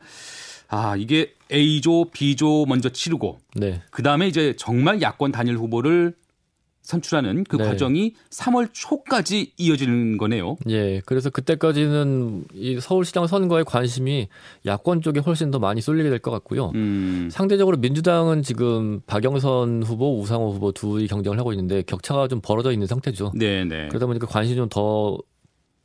아, 0.68 0.96
이게 0.98 1.32
A조, 1.50 2.10
B조 2.12 2.66
먼저 2.66 2.90
치르고 2.90 3.38
네. 3.56 3.82
그다음에 3.90 4.26
이제 4.26 4.54
정말 4.56 5.00
야권 5.00 5.32
단일 5.32 5.56
후보를 5.56 6.14
선출하는 6.92 7.44
그 7.44 7.56
네. 7.56 7.64
과정이 7.64 8.14
3월 8.30 8.68
초까지 8.72 9.52
이어지는 9.56 10.16
거네요. 10.18 10.56
예. 10.68 11.00
그래서 11.06 11.30
그때까지는 11.30 12.44
이 12.54 12.78
서울시장 12.80 13.26
선거에 13.26 13.62
관심이 13.62 14.28
야권 14.66 15.00
쪽에 15.02 15.20
훨씬 15.20 15.50
더 15.50 15.58
많이 15.58 15.80
쏠리게 15.80 16.08
될 16.08 16.18
것 16.22 16.30
같고요. 16.30 16.70
음. 16.76 17.28
상대적으로 17.32 17.76
민주당은 17.78 18.42
지금 18.42 19.00
박영선 19.06 19.82
후보, 19.82 20.20
우상호 20.20 20.52
후보 20.52 20.70
둘이 20.72 21.06
경쟁을 21.08 21.38
하고 21.38 21.52
있는데 21.52 21.82
격차가 21.82 22.28
좀 22.28 22.40
벌어져 22.40 22.70
있는 22.72 22.86
상태죠. 22.86 23.32
네, 23.34 23.64
네. 23.64 23.88
그러다 23.88 24.06
보니까 24.06 24.26
관심이 24.26 24.56
좀 24.56 24.68
더 24.72 25.18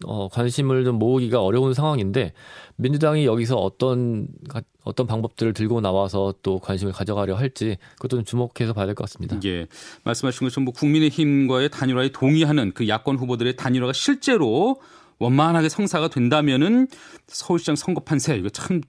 어, 0.06 0.28
관심을 0.30 0.84
좀 0.86 1.00
모으기가 1.00 1.42
어려운 1.42 1.74
상황인데 1.74 2.34
민주당이 2.76 3.26
여기서 3.26 3.56
어떤 3.58 4.28
가- 4.48 4.62
어떤 4.84 5.08
방법들을 5.08 5.54
들고 5.54 5.82
나와서 5.82 6.34
또 6.44 6.60
관심을 6.60 6.94
가져가려 6.94 7.36
할지 7.36 7.78
그것도 7.96 8.18
좀 8.18 8.24
주목해서 8.26 8.74
봐야 8.74 8.86
될 8.86 8.94
것 8.96 9.04
같습니다. 9.06 9.40
예, 9.46 9.66
말씀하신 10.04 10.48
것처럼 10.48 10.66
뭐 10.66 10.74
국민의힘과의 10.74 11.70
단일화에 11.70 12.10
동의하는 12.12 12.74
그 12.74 12.88
야권 12.88 13.18
후보들의 13.18 13.56
단일화가 13.56 13.92
실제로 13.94 14.80
원만하게 15.20 15.68
성사가 15.70 16.10
된다면은 16.10 16.88
서울시장 17.28 17.76
선거 17.76 18.02
판세 18.02 18.38
이거 18.38 18.50
참 18.50 18.82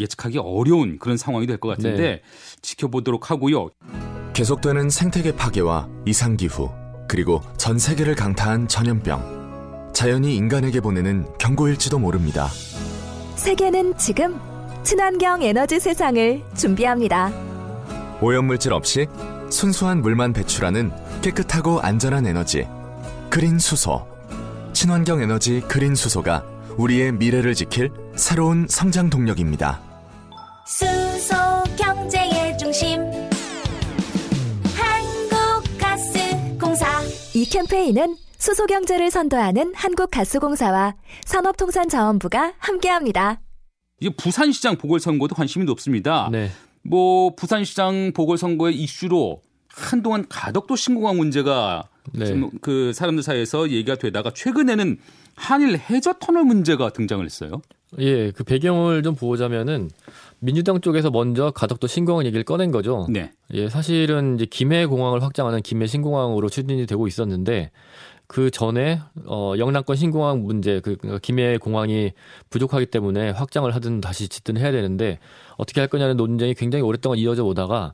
예측하기 0.00 0.38
어려운 0.38 0.98
그런 0.98 1.16
상황이 1.18 1.46
될 1.46 1.58
것 1.58 1.68
같은데 1.68 2.02
네. 2.02 2.22
지켜보도록 2.62 3.30
하고요. 3.30 3.68
계속되는 4.32 4.88
생태계 4.90 5.36
파괴와 5.36 5.88
이상 6.06 6.36
기후, 6.36 6.70
그리고 7.06 7.42
전 7.58 7.78
세계를 7.78 8.16
강타한 8.16 8.66
전염병. 8.66 9.43
자연이 9.94 10.36
인간에게 10.36 10.80
보내는 10.80 11.26
경고일지도 11.38 11.98
모릅니다. 11.98 12.48
세계는 13.36 13.96
지금 13.96 14.38
친환경 14.82 15.42
에너지 15.42 15.80
세상을 15.80 16.42
준비합니다. 16.56 17.32
오염물질 18.20 18.72
없이 18.72 19.06
순수한 19.50 20.02
물만 20.02 20.32
배출하는 20.32 20.92
깨끗하고 21.22 21.80
안전한 21.80 22.26
에너지. 22.26 22.66
그린 23.30 23.58
수소. 23.58 24.06
친환경 24.72 25.22
에너지 25.22 25.60
그린 25.68 25.94
수소가 25.94 26.44
우리의 26.76 27.12
미래를 27.12 27.54
지킬 27.54 27.90
새로운 28.16 28.66
성장 28.68 29.08
동력입니다. 29.08 29.80
수소 30.66 31.34
경제의 31.78 32.58
중심 32.58 33.00
한국가스공사 34.74 36.86
이 37.34 37.44
캠페인은 37.46 38.16
수소 38.44 38.66
경제를 38.66 39.10
선도하는 39.10 39.72
한국가스공사와 39.74 40.96
산업통상자원부가 41.24 42.52
함께합니다. 42.58 43.40
이게 44.00 44.14
부산시장 44.14 44.76
보궐선거도 44.76 45.34
관심이 45.34 45.64
높습니다. 45.64 46.28
네. 46.30 46.50
뭐 46.82 47.34
부산시장 47.36 48.12
보궐선거의 48.12 48.74
이슈로 48.74 49.40
한동안 49.70 50.26
가덕도 50.28 50.76
신공항 50.76 51.16
문제가 51.16 51.84
네. 52.12 52.26
좀그 52.26 52.92
사람들 52.92 53.22
사이에서 53.22 53.70
얘기가 53.70 53.94
되다가 53.94 54.30
최근에는 54.34 54.98
한일 55.36 55.78
해저 55.78 56.12
터널 56.20 56.44
문제가 56.44 56.90
등장을 56.90 57.24
했어요. 57.24 57.62
예, 57.98 58.30
그 58.30 58.44
배경을 58.44 59.02
좀 59.02 59.14
보자면은 59.14 59.88
민주당 60.38 60.82
쪽에서 60.82 61.10
먼저 61.10 61.50
가덕도 61.50 61.86
신공항 61.86 62.26
얘기를 62.26 62.44
꺼낸 62.44 62.70
거죠. 62.70 63.06
네. 63.08 63.32
예, 63.54 63.70
사실은 63.70 64.34
이제 64.34 64.44
김해 64.44 64.84
공항을 64.84 65.22
확장하는 65.22 65.62
김해 65.62 65.86
신공항으로 65.86 66.50
추진이 66.50 66.84
되고 66.84 67.06
있었는데 67.06 67.70
그 68.26 68.50
전에 68.50 69.00
어 69.26 69.54
영남권 69.58 69.96
신공항 69.96 70.42
문제 70.42 70.80
그 70.80 70.96
그러니까 70.96 71.18
김해 71.20 71.58
공항이 71.58 72.12
부족하기 72.50 72.86
때문에 72.86 73.30
확장을 73.30 73.72
하든 73.74 74.00
다시 74.00 74.28
짓든 74.28 74.56
해야 74.56 74.72
되는데 74.72 75.18
어떻게 75.56 75.80
할 75.80 75.88
거냐는 75.88 76.16
논쟁이 76.16 76.54
굉장히 76.54 76.82
오랫동안 76.82 77.18
이어져 77.18 77.44
오다가 77.44 77.92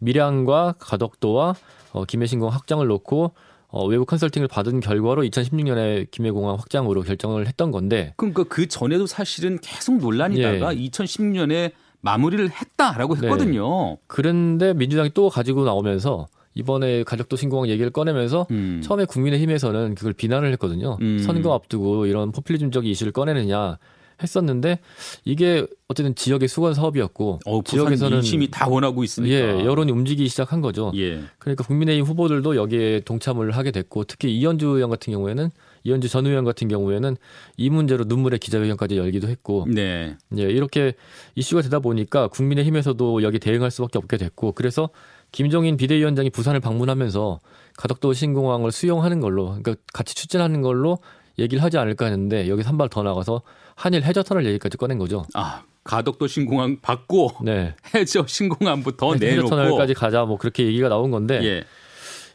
밀양과 0.00 0.74
가덕도와 0.78 1.54
어 1.92 2.04
김해 2.04 2.26
신공항 2.26 2.54
확장을 2.54 2.84
놓고 2.86 3.32
어 3.68 3.86
외부 3.86 4.04
컨설팅을 4.04 4.48
받은 4.48 4.80
결과로 4.80 5.22
2016년에 5.22 6.10
김해 6.10 6.32
공항 6.32 6.56
확장으로 6.56 7.02
결정을 7.02 7.46
했던 7.46 7.70
건데 7.70 8.12
그러니까 8.16 8.44
그 8.44 8.66
전에도 8.66 9.06
사실은 9.06 9.58
계속 9.60 9.98
논란이다가 9.98 10.74
예. 10.74 10.78
2010년에 10.88 11.72
마무리를 12.00 12.50
했다라고 12.50 13.14
네. 13.16 13.26
했거든요. 13.26 13.98
그런데 14.06 14.72
민주당이 14.74 15.10
또 15.14 15.28
가지고 15.28 15.64
나오면서 15.64 16.26
이번에 16.54 17.04
가덕도 17.04 17.36
신공항 17.36 17.68
얘기를 17.68 17.90
꺼내면서 17.90 18.46
음. 18.50 18.80
처음에 18.82 19.04
국민의힘에서는 19.04 19.94
그걸 19.94 20.12
비난을 20.12 20.52
했거든요. 20.52 20.98
음. 21.00 21.18
선거 21.20 21.54
앞두고 21.54 22.06
이런 22.06 22.32
포퓰리즘적 22.32 22.86
이슈를 22.86 23.12
꺼내느냐 23.12 23.78
했었는데 24.22 24.78
이게 25.24 25.66
어쨌든 25.88 26.14
지역의 26.14 26.48
수건 26.48 26.74
사업이었고 26.74 27.40
어, 27.46 27.62
지역에서는 27.62 28.18
인심이 28.18 28.48
다 28.50 28.68
원하고 28.68 29.02
있으니까. 29.02 29.34
예 29.34 29.64
여론이 29.64 29.92
움직이기 29.92 30.28
시작한 30.28 30.60
거죠. 30.60 30.92
예. 30.96 31.22
그러니까 31.38 31.64
국민의힘 31.64 32.04
후보들도 32.04 32.56
여기에 32.56 33.00
동참을 33.00 33.52
하게 33.52 33.70
됐고 33.70 34.04
특히 34.04 34.36
이현주 34.36 34.66
의원 34.66 34.90
같은 34.90 35.12
경우에는 35.12 35.50
이현주 35.84 36.08
전 36.08 36.26
의원 36.26 36.44
같은 36.44 36.68
경우에는 36.68 37.16
이 37.56 37.70
문제로 37.70 38.04
눈물의 38.06 38.38
기자회견까지 38.38 38.96
열기도 38.98 39.28
했고 39.28 39.66
네. 39.68 40.16
예, 40.36 40.42
이렇게 40.42 40.94
이슈가 41.34 41.62
되다 41.62 41.78
보니까 41.78 42.28
국민의힘에서도 42.28 43.22
여기 43.22 43.38
대응할 43.38 43.70
수밖에 43.70 43.98
없게 43.98 44.18
됐고 44.18 44.52
그래서 44.52 44.90
김종인 45.32 45.76
비대위원장이 45.76 46.30
부산을 46.30 46.60
방문하면서 46.60 47.40
가덕도 47.76 48.12
신공항을 48.12 48.72
수용하는 48.72 49.20
걸로 49.20 49.46
그러니까 49.62 49.74
같이 49.92 50.14
추진하는 50.14 50.60
걸로 50.62 50.98
얘기를 51.38 51.62
하지 51.62 51.78
않을까 51.78 52.06
했는데 52.06 52.48
여기 52.48 52.62
한 52.62 52.76
발 52.76 52.88
더 52.88 53.02
나가서 53.02 53.42
한일 53.76 54.02
해저 54.02 54.22
터널 54.22 54.44
얘기까지 54.46 54.76
꺼낸 54.76 54.98
거죠. 54.98 55.24
아, 55.34 55.62
가덕도 55.84 56.26
신공항 56.26 56.78
받고 56.82 57.30
네. 57.42 57.74
해저 57.94 58.24
신공항부터 58.26 59.14
해저 59.14 59.24
내놓고 59.26 59.48
터널까지 59.48 59.94
가자 59.94 60.24
뭐 60.24 60.36
그렇게 60.36 60.66
얘기가 60.66 60.88
나온 60.88 61.10
건데 61.10 61.40
예. 61.42 61.64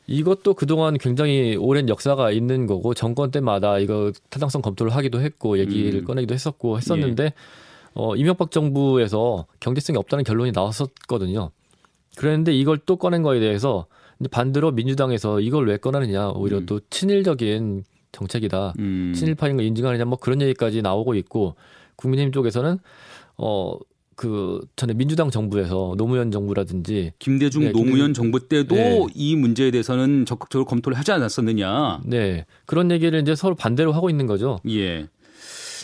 이것도 0.07 0.53
그동안 0.53 0.97
굉장히 0.97 1.55
오랜 1.55 1.89
역사가 1.89 2.31
있는 2.31 2.67
거고 2.67 2.93
정권 2.93 3.31
때마다 3.31 3.79
이거 3.79 4.11
타당성 4.29 4.61
검토를 4.61 4.95
하기도 4.95 5.19
했고 5.21 5.57
얘기를 5.59 6.01
음. 6.01 6.05
꺼내기도 6.05 6.33
했었고 6.33 6.77
했었는데 6.77 7.33
어 7.95 8.15
이명박 8.15 8.51
정부에서 8.51 9.45
경제성이 9.59 9.97
없다는 9.97 10.23
결론이 10.23 10.51
나왔었거든요. 10.51 11.51
그랬는데 12.17 12.53
이걸 12.53 12.77
또 12.85 12.95
꺼낸 12.97 13.23
거에 13.23 13.39
대해서 13.39 13.87
반대로 14.31 14.71
민주당에서 14.71 15.39
이걸 15.41 15.67
왜 15.67 15.77
꺼내느냐 15.77 16.29
오히려 16.29 16.59
음. 16.59 16.65
또 16.65 16.79
친일적인 16.89 17.83
정책이다. 18.11 18.73
음. 18.79 19.13
친일파인 19.15 19.57
걸 19.57 19.65
인증하느냐 19.65 20.05
뭐 20.05 20.17
그런 20.17 20.41
얘기까지 20.41 20.81
나오고 20.81 21.15
있고 21.15 21.55
국민의힘 21.95 22.31
쪽에서는 22.31 22.79
어 23.37 23.77
그 24.15 24.61
전에 24.77 24.93
민주당 24.93 25.29
정부에서 25.29 25.95
노무현 25.97 26.31
정부라든지 26.31 27.11
김대중 27.19 27.63
네, 27.63 27.71
노무현 27.71 28.13
정부 28.13 28.47
때도 28.47 28.75
네. 28.75 29.05
이 29.13 29.35
문제에 29.35 29.71
대해서는 29.71 30.25
적극적으로 30.25 30.65
검토를 30.65 30.97
하지 30.97 31.11
않았었느냐. 31.11 32.01
네 32.05 32.45
그런 32.65 32.91
얘기를 32.91 33.19
이제 33.19 33.35
서로 33.35 33.55
반대로 33.55 33.91
하고 33.91 34.09
있는 34.09 34.25
거죠. 34.25 34.59
예. 34.69 35.07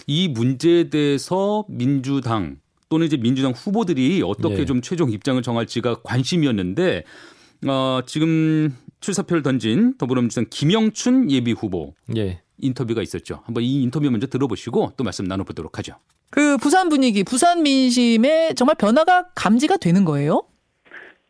이 0.08 0.30
문제에 0.30 0.90
대해서 0.90 1.66
민주당 1.68 2.58
또는 2.92 3.08
이제 3.08 3.16
민주당 3.16 3.54
후보들이 3.54 4.22
어떻게 4.22 4.60
예. 4.60 4.66
좀 4.66 4.82
최종 4.82 5.10
입장을 5.10 5.42
정할지가 5.42 6.02
관심이었는데 6.04 7.06
어, 7.68 8.02
지금 8.06 8.76
출사표를 9.00 9.44
던진 9.44 9.98
더불어민주당 9.98 10.46
김영춘 10.50 11.32
예비 11.32 11.54
후보 11.54 11.96
예. 12.18 12.42
인터뷰가 12.58 13.02
있었죠. 13.02 13.44
한번 13.46 13.64
이 13.64 13.82
인터뷰 13.82 14.12
먼저 14.12 14.28
들어보시고 14.28 14.92
또 14.98 15.06
말씀 15.06 15.24
나눠보도록 15.24 15.78
하죠. 15.78 15.94
그 16.32 16.58
부산 16.58 16.90
분위기, 16.90 17.24
부산 17.24 17.64
민심에 17.64 18.54
정말 18.56 18.76
변화가 18.78 19.30
감지가 19.36 19.78
되는 19.78 20.04
거예요? 20.04 20.44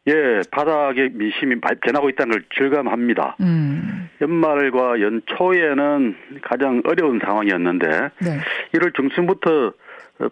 예, 0.07 0.41
바닥에 0.49 1.09
민심이 1.13 1.61
변하고 1.83 2.09
있다는 2.09 2.31
걸 2.31 2.45
절감합니다. 2.57 3.37
음. 3.41 4.09
연말과 4.19 4.99
연초에는 4.99 6.15
가장 6.41 6.81
어려운 6.85 7.19
상황이었는데 7.23 7.87
네. 8.19 8.39
1월 8.73 8.95
중순부터 8.95 9.73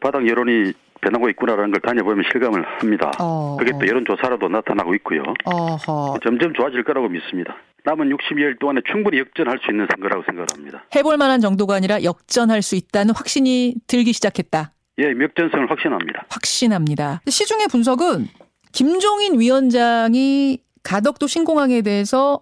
바닥 0.01 0.27
여론이 0.27 0.73
변하고 1.01 1.29
있구나라는 1.29 1.71
걸 1.71 1.81
다녀보면 1.81 2.23
실감을 2.31 2.63
합니다. 2.79 3.11
어, 3.19 3.57
그게 3.57 3.71
어. 3.73 3.79
또 3.79 3.87
여론조사로도 3.87 4.49
나타나고 4.49 4.93
있고요. 4.95 5.23
어허. 5.45 6.19
점점 6.23 6.53
좋아질 6.53 6.83
거라고 6.83 7.09
믿습니다. 7.09 7.55
남은 7.85 8.09
62일 8.09 8.59
동안에 8.59 8.81
충분히 8.91 9.19
역전할 9.19 9.59
수 9.63 9.71
있는 9.71 9.87
선거라고 9.89 10.23
생각합니다. 10.25 10.83
해볼 10.95 11.17
만한 11.17 11.39
정도가 11.39 11.75
아니라 11.75 12.03
역전할 12.03 12.61
수 12.61 12.75
있다는 12.75 13.13
확신이 13.15 13.75
들기 13.87 14.13
시작했다. 14.13 14.73
예, 14.99 15.03
역전성을 15.05 15.69
확신합니다. 15.69 16.25
확신합니다. 16.29 17.21
시중의 17.27 17.67
분석은 17.71 18.27
김종인 18.73 19.39
위원장이 19.39 20.59
가덕도 20.83 21.27
신공항에 21.27 21.81
대해서 21.81 22.41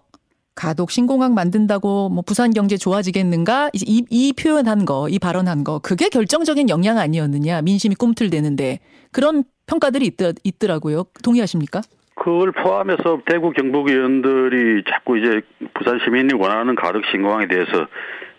가덕 0.58 0.90
신공항 0.90 1.34
만든다고 1.34 2.08
뭐 2.08 2.24
부산 2.26 2.50
경제 2.50 2.76
좋아지겠는가 2.76 3.70
이, 3.74 4.04
이 4.10 4.32
표현한 4.32 4.86
거, 4.86 5.06
이 5.08 5.20
발언한 5.20 5.62
거 5.62 5.78
그게 5.78 6.08
결정적인 6.08 6.68
영향 6.68 6.98
아니었느냐 6.98 7.62
민심이 7.62 7.94
꿈틀대는데 7.94 8.80
그런 9.12 9.44
평가들이 9.68 10.04
있더, 10.06 10.32
있더라고요. 10.42 11.04
동의하십니까? 11.22 11.82
그걸 12.16 12.50
포함해서 12.50 13.20
대구 13.26 13.52
경북 13.52 13.88
의원들이 13.88 14.82
자꾸 14.90 15.16
이제 15.16 15.42
부산 15.74 16.00
시민이 16.04 16.34
원하는 16.34 16.74
가덕 16.74 17.02
신공항에 17.12 17.46
대해서 17.46 17.86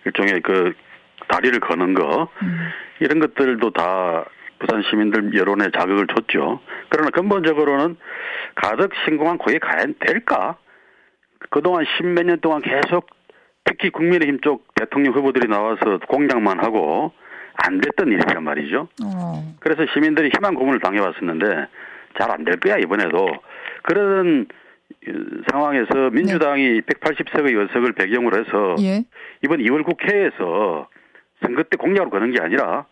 일종의 0.06 0.42
그 0.44 0.74
다리를 1.30 1.58
거는 1.62 1.94
거 1.94 2.28
이런 3.00 3.20
것들도 3.20 3.72
다 3.72 4.26
부산 4.60 4.84
시민들 4.90 5.34
여론에 5.38 5.70
자극을 5.74 6.08
줬죠. 6.08 6.60
그러나 6.90 7.12
근본적으로는 7.12 7.96
가덕 8.56 8.92
신공항 9.06 9.38
거기 9.38 9.58
가야 9.58 9.86
될까? 10.02 10.58
그동안 11.50 11.86
십몇 11.98 12.26
년 12.26 12.40
동안 12.40 12.62
계속 12.62 13.08
특히 13.66 13.90
국민의힘 13.90 14.40
쪽 14.42 14.74
대통령 14.76 15.14
후보들이 15.14 15.48
나와서 15.48 16.00
공약만 16.08 16.60
하고 16.64 17.12
안 17.66 17.80
됐던 17.82 18.08
일이란 18.08 18.44
말이죠. 18.44 18.88
어. 19.04 19.56
그래서 19.60 19.86
시민들이 19.94 20.30
희망 20.34 20.56
고문을 20.56 20.80
당해왔었는데 20.80 21.68
잘 22.18 22.32
안 22.32 22.44
될 22.46 22.58
거야 22.60 22.78
이번에도 22.78 23.28
그런 23.84 24.48
어, 25.08 25.12
상황에서 25.52 26.10
민주당이 26.12 26.82
180석의 26.82 27.56
의석을 27.60 27.94
배경으로 27.94 28.40
해서 28.40 28.76
예. 28.80 29.04
이번 29.44 29.60
2월 29.60 29.84
국회에서 29.84 30.88
선거 31.44 31.64
때 31.64 31.78
공약으로 31.78 32.10
거는 32.10 32.32
게 32.32 32.42
아니라 32.42 32.86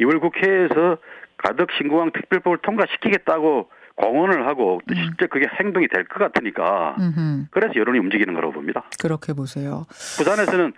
2월 0.00 0.20
국회에서 0.20 0.98
가덕 1.38 1.70
신공항 1.72 2.12
특별법을 2.12 2.58
통과시키겠다고 2.62 3.68
공언을 3.96 4.46
하고 4.46 4.80
또 4.88 4.94
실제 4.94 5.26
그게 5.26 5.46
행동이 5.60 5.86
될 5.88 6.04
것 6.08 6.18
같으니까 6.18 6.96
음흠. 6.98 7.46
그래서 7.50 7.74
여론이 7.76 7.98
움직이는 7.98 8.34
거라고 8.34 8.52
봅니다. 8.54 8.84
그렇게 9.00 9.32
보세요. 9.32 9.86
부산에서는 10.18 10.72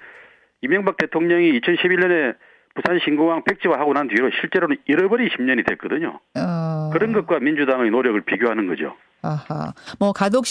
이명박 0.63 0.97
대통령이 0.97 1.61
2011년에 1.61 2.35
부산 2.75 2.99
신공항 3.05 3.45
백지화하고 3.45 3.93
난 3.93 4.09
뒤로 4.09 4.31
실제로는 4.41 4.77
잃어버린 4.87 5.29
10년이 5.29 5.67
됐거든요. 5.69 6.19
어. 6.37 6.91
그런 6.93 7.13
것과 7.13 7.39
민주당의 7.39 7.91
노력을 7.91 8.21
비교하는 8.23 8.67
거죠. 8.67 8.95
아하. 9.23 9.73
뭐 9.99 10.13
가덕 10.13 10.45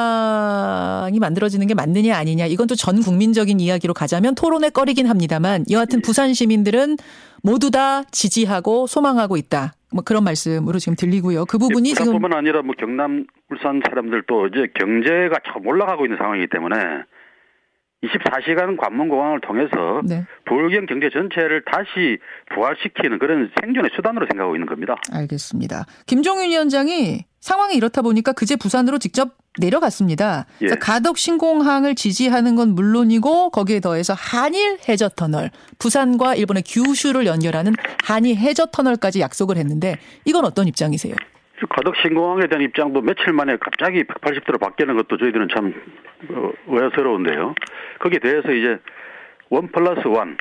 신공항이 0.00 1.18
만들어지는 1.18 1.66
게 1.66 1.74
맞느냐 1.74 2.16
아니냐 2.16 2.46
이건 2.46 2.66
또 2.66 2.74
전 2.74 3.00
국민적인 3.02 3.60
이야기로 3.60 3.92
가자면 3.94 4.34
토론의 4.34 4.70
거리긴 4.70 5.06
합니다만 5.06 5.64
여하튼 5.70 6.00
부산 6.02 6.32
시민들은 6.32 6.96
모두 7.42 7.70
다 7.70 8.02
지지하고 8.10 8.86
소망하고 8.86 9.36
있다. 9.36 9.72
뭐 9.92 10.02
그런 10.04 10.24
말씀으로 10.24 10.78
지금 10.78 10.94
들리고요. 10.96 11.44
그 11.46 11.58
부분이 11.58 11.90
지금 11.90 12.12
부산뿐만 12.12 12.32
아니라 12.38 12.62
뭐 12.62 12.74
경남, 12.78 13.26
울산 13.50 13.80
사람들도 13.88 14.48
이제 14.48 14.68
경제가 14.74 15.38
참 15.46 15.66
올라가고 15.66 16.06
있는 16.06 16.16
상황이기 16.18 16.48
때문에 16.48 16.76
24시간 18.02 18.78
관문공항을 18.78 19.40
통해서 19.40 20.00
네. 20.08 20.24
부울경 20.46 20.86
경제 20.86 21.10
전체를 21.10 21.64
다시 21.66 22.18
부활시키는 22.54 23.18
그런 23.18 23.50
생존의 23.60 23.90
수단으로 23.94 24.26
생각하고 24.30 24.56
있는 24.56 24.66
겁니다. 24.66 24.96
알겠습니다. 25.12 25.84
김종윤 26.06 26.50
위원장이 26.50 27.26
상황이 27.40 27.74
이렇다 27.74 28.02
보니까 28.02 28.32
그제 28.32 28.56
부산으로 28.56 28.98
직접 28.98 29.30
내려갔습니다. 29.58 30.46
예. 30.62 30.68
가덕 30.68 31.18
신공항을 31.18 31.94
지지하는 31.94 32.54
건 32.54 32.74
물론이고 32.74 33.50
거기에 33.50 33.80
더해서 33.80 34.14
한일 34.14 34.78
해저 34.88 35.08
터널, 35.08 35.50
부산과 35.78 36.34
일본의 36.36 36.62
규슈를 36.66 37.26
연결하는 37.26 37.74
한일 38.04 38.36
해저 38.36 38.66
터널까지 38.66 39.20
약속을 39.20 39.56
했는데 39.56 39.96
이건 40.24 40.44
어떤 40.44 40.68
입장이세요? 40.68 41.14
가덕 41.68 41.94
신공항에 41.96 42.46
대한 42.46 42.62
입장도 42.62 43.00
며칠 43.02 43.32
만에 43.32 43.56
갑자기 43.60 44.04
180도로 44.04 44.60
바뀌는 44.60 44.96
것도 44.96 45.18
저희들은 45.18 45.48
참 45.54 45.74
어, 46.30 46.50
의아스러운데요. 46.68 47.54
거기에 48.00 48.18
대해서 48.20 48.52
이제 48.52 48.78
원 49.50 49.68
플러스 49.72 50.06
원 50.06 50.38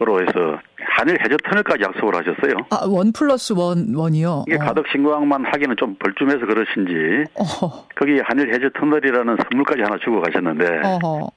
으로 0.00 0.20
해서 0.20 0.58
한일 0.80 1.16
해저 1.22 1.36
터널까지 1.44 1.84
약속을 1.84 2.16
하셨어요. 2.16 2.56
아, 2.70 2.86
원 2.88 3.12
플러스 3.12 3.52
원, 3.52 3.94
원이요? 3.94 4.44
이게 4.48 4.56
어. 4.56 4.58
가덕 4.58 4.86
신공항만 4.88 5.44
하기는 5.46 5.76
좀 5.76 5.94
벌쯤해서 5.96 6.40
그러신지 6.46 7.24
어허, 7.34 7.88
거기 7.94 8.18
한일 8.18 8.52
해저 8.52 8.68
터널이라는 8.70 9.36
선물까지 9.50 9.82
하나 9.82 9.96
주고 9.98 10.20
가셨는데 10.20 10.80
어허. 10.84 11.30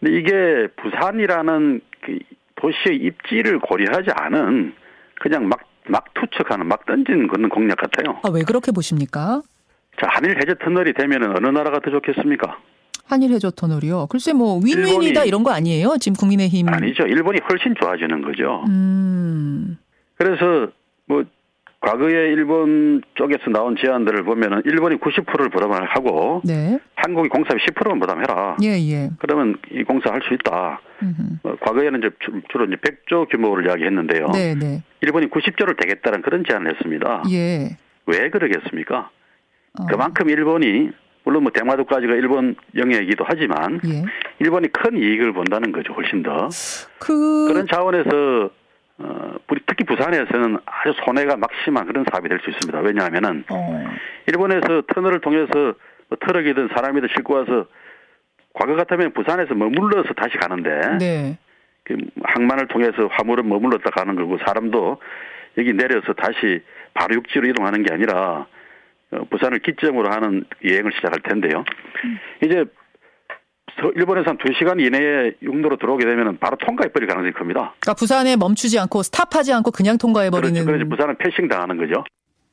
근데 0.00 0.18
이게 0.18 0.66
부산이라는 0.76 1.80
그 2.04 2.18
도시의 2.56 2.96
입지를 2.96 3.60
고려하지 3.60 4.10
않은 4.12 4.74
그냥 5.20 5.48
막, 5.48 5.60
막 5.86 6.04
투척하는 6.14 6.66
막 6.66 6.84
던진 6.86 7.28
그런 7.28 7.48
공약 7.48 7.76
같아요. 7.78 8.18
아, 8.24 8.30
왜 8.32 8.42
그렇게 8.42 8.72
보십니까? 8.72 9.42
자, 10.00 10.08
한일 10.10 10.36
해저 10.38 10.54
터널이 10.54 10.94
되면은 10.94 11.36
어느 11.36 11.46
나라가 11.48 11.80
더 11.80 11.90
좋겠습니까? 11.90 12.58
한일 13.08 13.32
해저 13.32 13.50
터널이요. 13.50 14.06
글쎄 14.10 14.32
뭐 14.32 14.60
윈윈이다 14.62 15.24
이런 15.24 15.42
거 15.42 15.50
아니에요? 15.52 15.96
지금 16.00 16.16
국민의힘. 16.16 16.68
아니죠. 16.68 17.04
일본이 17.04 17.40
훨씬 17.48 17.74
좋아지는 17.80 18.22
거죠. 18.22 18.64
음. 18.68 19.78
그래서 20.16 20.70
뭐 21.06 21.24
과거에 21.80 22.10
일본 22.32 23.02
쪽에서 23.14 23.50
나온 23.50 23.76
제안들을 23.80 24.24
보면은 24.24 24.62
일본이 24.64 24.96
90%를 24.96 25.48
부담을 25.48 25.84
하고 25.86 26.42
네. 26.44 26.78
한국이 26.96 27.28
공사비 27.28 27.60
10%만 27.66 28.00
부담해라. 28.00 28.56
예, 28.62 28.70
예. 28.90 29.10
그러면 29.20 29.56
이 29.70 29.84
공사 29.84 30.10
할 30.12 30.20
수 30.22 30.34
있다. 30.34 30.80
어, 31.44 31.54
과거에는 31.60 32.00
이제 32.00 32.10
주- 32.18 32.42
주로 32.50 32.64
이제 32.64 32.74
100조 32.76 33.30
규모를 33.30 33.66
이야기했는데요. 33.68 34.26
네, 34.32 34.54
네. 34.56 34.82
일본이 35.02 35.28
90조를 35.30 35.80
대겠다는 35.80 36.22
그런 36.22 36.42
제안을 36.48 36.72
했습니다. 36.74 37.22
예. 37.30 37.76
왜 38.06 38.28
그러겠습니까? 38.30 39.10
어. 39.78 39.86
그만큼 39.86 40.28
일본이 40.30 40.90
물론 41.28 41.42
뭐 41.42 41.52
대마도까지가 41.52 42.14
일본 42.14 42.56
영해이기도 42.74 43.22
하지만 43.28 43.80
예. 43.86 44.02
일본이 44.38 44.68
큰 44.68 44.96
이익을 44.96 45.34
본다는 45.34 45.72
거죠. 45.72 45.92
훨씬 45.92 46.22
더 46.22 46.48
그 46.98 47.48
그런 47.48 47.66
차원에서 47.66 48.50
어, 49.00 49.34
특히 49.66 49.84
부산에서는 49.84 50.56
아주 50.64 50.94
손해가 51.04 51.36
막심한 51.36 51.86
그런 51.86 52.06
사업이 52.10 52.30
될 52.30 52.40
수 52.40 52.48
있습니다. 52.48 52.80
왜냐하면은 52.80 53.44
어, 53.50 53.84
일본에서 54.26 54.82
터널을 54.94 55.20
통해서 55.20 55.52
뭐 56.08 56.16
트럭이든 56.18 56.70
사람이든 56.74 57.10
싣고 57.14 57.34
와서 57.34 57.66
과거 58.54 58.74
같으면 58.74 59.12
부산에서 59.12 59.52
머물러서 59.54 60.14
다시 60.14 60.38
가는데 60.38 60.96
네. 60.98 61.38
그 61.84 61.94
항만을 62.24 62.68
통해서 62.68 63.06
화물은 63.12 63.46
머물렀다 63.46 63.90
가는 63.90 64.16
거고 64.16 64.38
사람도 64.46 64.98
여기 65.58 65.74
내려서 65.74 66.14
다시 66.14 66.62
바로 66.94 67.16
육지로 67.16 67.46
이동하는 67.48 67.82
게 67.82 67.92
아니라 67.92 68.14
어, 68.16 68.46
부산을 69.30 69.60
기점으로 69.60 70.10
하는 70.10 70.44
여행을 70.64 70.92
시작할 70.96 71.20
텐데요. 71.22 71.64
이제 72.44 72.64
서- 73.80 73.92
일본에서 73.96 74.30
한 74.30 74.38
2시간 74.38 74.80
이내에 74.84 75.32
육로로 75.42 75.76
들어오게 75.76 76.04
되면 76.04 76.38
바로 76.38 76.56
통과해버릴 76.56 77.08
가능성이 77.08 77.32
큽니다. 77.32 77.74
그러니까 77.80 77.94
부산에 77.94 78.36
멈추지 78.36 78.78
않고 78.78 79.02
스탑하지 79.02 79.52
않고 79.52 79.70
그냥 79.70 79.96
통과해 79.98 80.30
버리는 80.30 80.52
그렇죠. 80.52 80.66
그래서 80.66 80.88
부산은 80.88 81.16
패싱 81.18 81.48
당하는 81.48 81.76
거죠. 81.76 82.04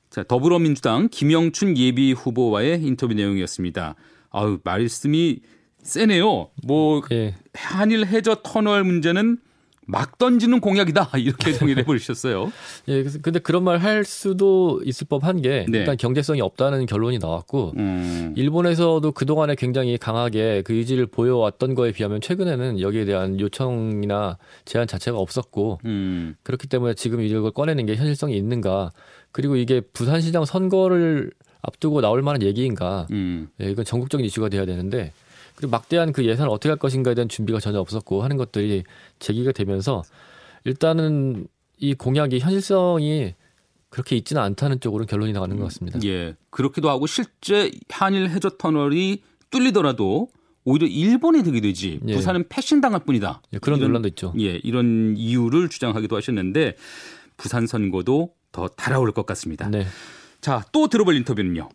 자, 0.10 0.24
더불어민주당 0.24 1.10
김영춘 1.12 1.78
예비 1.78 2.14
후보와의 2.14 2.82
인터뷰 2.82 3.14
내용이었습니다. 3.14 3.96
아유, 4.32 4.60
말씀이 4.64 5.42
세네요. 5.80 6.50
뭐 6.66 7.02
예. 7.12 7.34
한일 7.54 8.06
해저 8.06 8.36
터널 8.44 8.84
문제는 8.84 9.38
막 9.86 10.18
던지는 10.18 10.60
공약이다. 10.60 11.12
이렇게 11.18 11.54
정의를 11.54 11.84
해버리셨어요. 11.84 12.52
예, 12.88 13.00
그래서 13.02 13.20
근데 13.22 13.40
그런 13.40 13.64
말 13.64 13.76
할 13.86 14.04
수도 14.04 14.82
있을 14.84 15.06
법한 15.08 15.42
게 15.42 15.66
네. 15.70 15.80
일단 15.80 15.96
경제성이 15.98 16.42
없다는 16.42 16.86
결론이 16.88 17.20
나왔고 17.20 17.74
음, 17.78 18.34
일본에서도 18.36 19.12
그 19.12 19.26
동안에 19.26 19.56
굉장히 19.56 19.98
강하게 19.98 20.64
그 20.64 20.74
의지를 20.74 21.06
보여왔던 21.06 21.76
거에 21.76 21.92
비하면 21.92 22.22
최근에는 22.22 22.80
여기에 22.80 23.06
대한 23.06 23.40
요청이나 23.40 24.38
제안 24.64 24.88
자체가 24.88 25.18
없었고 25.18 25.80
음, 25.86 26.36
그렇기 26.44 26.68
때문에 26.68 26.94
지금 26.96 27.22
이걸 27.22 27.52
꺼내는 27.52 27.86
게 27.86 27.96
현실성이 27.96 28.38
있는가? 28.38 28.92
그리고 29.32 29.56
이게 29.56 29.82
부산시장 29.82 30.46
선거를 30.46 31.32
앞두고 31.62 32.02
나올 32.02 32.22
만한 32.22 32.42
얘기인가? 32.42 33.08
음, 33.12 33.50
예, 33.62 33.70
이건 33.70 33.86
전국적인 33.86 34.26
이슈가 34.26 34.50
돼야 34.50 34.66
되는데 34.66 35.12
그리고 35.56 35.72
막대한 35.72 36.12
그 36.12 36.26
예산을 36.26 36.50
어떻게 36.52 36.70
할 36.70 36.78
것인가에 36.78 37.14
대한 37.16 37.30
준비가 37.30 37.60
전혀 37.60 37.80
없었고 37.80 38.24
하는 38.24 38.38
것들이 38.38 38.84
제기가 39.20 39.52
되면서 39.52 40.04
일단은 40.64 41.48
이 41.78 41.94
공약이 41.94 42.40
현실성이 42.40 43.36
그렇게 43.90 44.16
있지는 44.18 44.42
않다는 44.42 44.80
쪽으로 44.80 45.06
결론이 45.06 45.32
나가는 45.34 45.56
것 45.58 45.64
같습니다. 45.66 46.00
예, 46.04 46.36
그렇기도 46.50 46.90
하고 46.90 47.08
실제 47.08 47.72
한일 47.90 48.30
해저 48.30 48.50
터널이 48.50 49.22
뚫리더라도 49.52 50.28
오히려 50.66 50.88
일본에 50.88 51.44
득이 51.44 51.62
되지 51.62 52.00
예. 52.08 52.16
부산은 52.16 52.46
패싱 52.50 52.82
당할 52.82 53.02
뿐이다. 53.06 53.42
예, 53.54 53.58
그런 53.60 53.78
이런- 53.78 53.90
논란도 53.92 54.08
있죠. 54.10 54.34
예, 54.40 54.56
이런 54.64 55.16
이유를 55.16 55.70
주장하기도 55.70 56.16
하셨는데 56.16 56.76
부산 57.38 57.68
선거도 57.68 58.34
더 58.52 58.68
달아올 58.68 59.12
것 59.12 59.26
같습니다. 59.26 59.70
네. 59.70 59.86
자, 60.42 60.64
또 60.72 60.88
들어볼 60.88 61.16
인터뷰는요. 61.16 61.70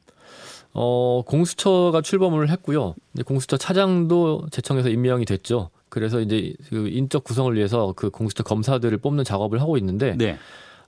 어, 0.72 1.22
공수처가 1.26 2.00
출범을 2.00 2.50
했고요. 2.50 2.94
공수처 3.26 3.56
차장도 3.56 4.46
제청에서 4.50 4.88
임명이 4.88 5.24
됐죠. 5.24 5.70
그래서 5.88 6.20
이제 6.20 6.54
그 6.68 6.88
인적 6.88 7.24
구성을 7.24 7.54
위해서 7.54 7.92
그 7.96 8.10
공수처 8.10 8.42
검사들을 8.44 8.96
뽑는 8.98 9.24
작업을 9.24 9.60
하고 9.60 9.76
있는데 9.76 10.16
네. 10.16 10.38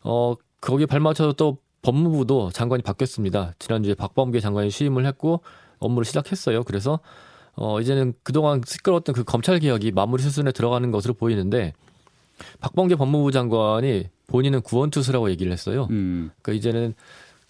어, 0.02 0.34
거기에 0.60 0.86
발맞춰서 0.86 1.32
또 1.32 1.58
법무부도 1.82 2.50
장관이 2.52 2.82
바뀌었습니다. 2.82 3.54
지난주에 3.58 3.94
박범계 3.94 4.38
장관이 4.38 4.70
취임을 4.70 5.04
했고 5.04 5.42
업무를 5.78 6.04
시작했어요. 6.04 6.62
그래서 6.62 7.00
어, 7.54 7.80
이제는 7.80 8.14
그동안 8.22 8.62
시끄러웠던 8.64 9.14
그 9.14 9.24
검찰 9.24 9.58
개혁이 9.58 9.90
마무리 9.90 10.22
수순에 10.22 10.52
들어가는 10.52 10.90
것으로 10.92 11.14
보이는데 11.14 11.74
박범계 12.60 12.94
법무부 12.94 13.32
장관이 13.32 14.08
본인은 14.28 14.62
구원투수라고 14.62 15.30
얘기를 15.30 15.52
했어요. 15.52 15.88
음, 15.90 16.30
그러니까 16.40 16.58
이제는 16.58 16.94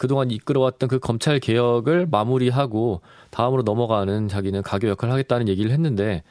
그동안 0.03 0.31
이끌어왔던 0.31 0.89
그 0.89 0.99
검찰 0.99 1.39
개혁을 1.39 2.07
마무리하고 2.11 2.99
다음으로 3.29 3.61
넘어가는 3.61 4.27
자기는 4.27 4.61
가교 4.61 4.89
역할을 4.89 5.13
하겠다는 5.13 5.47
얘기를 5.47 5.71
했는데 5.71 6.23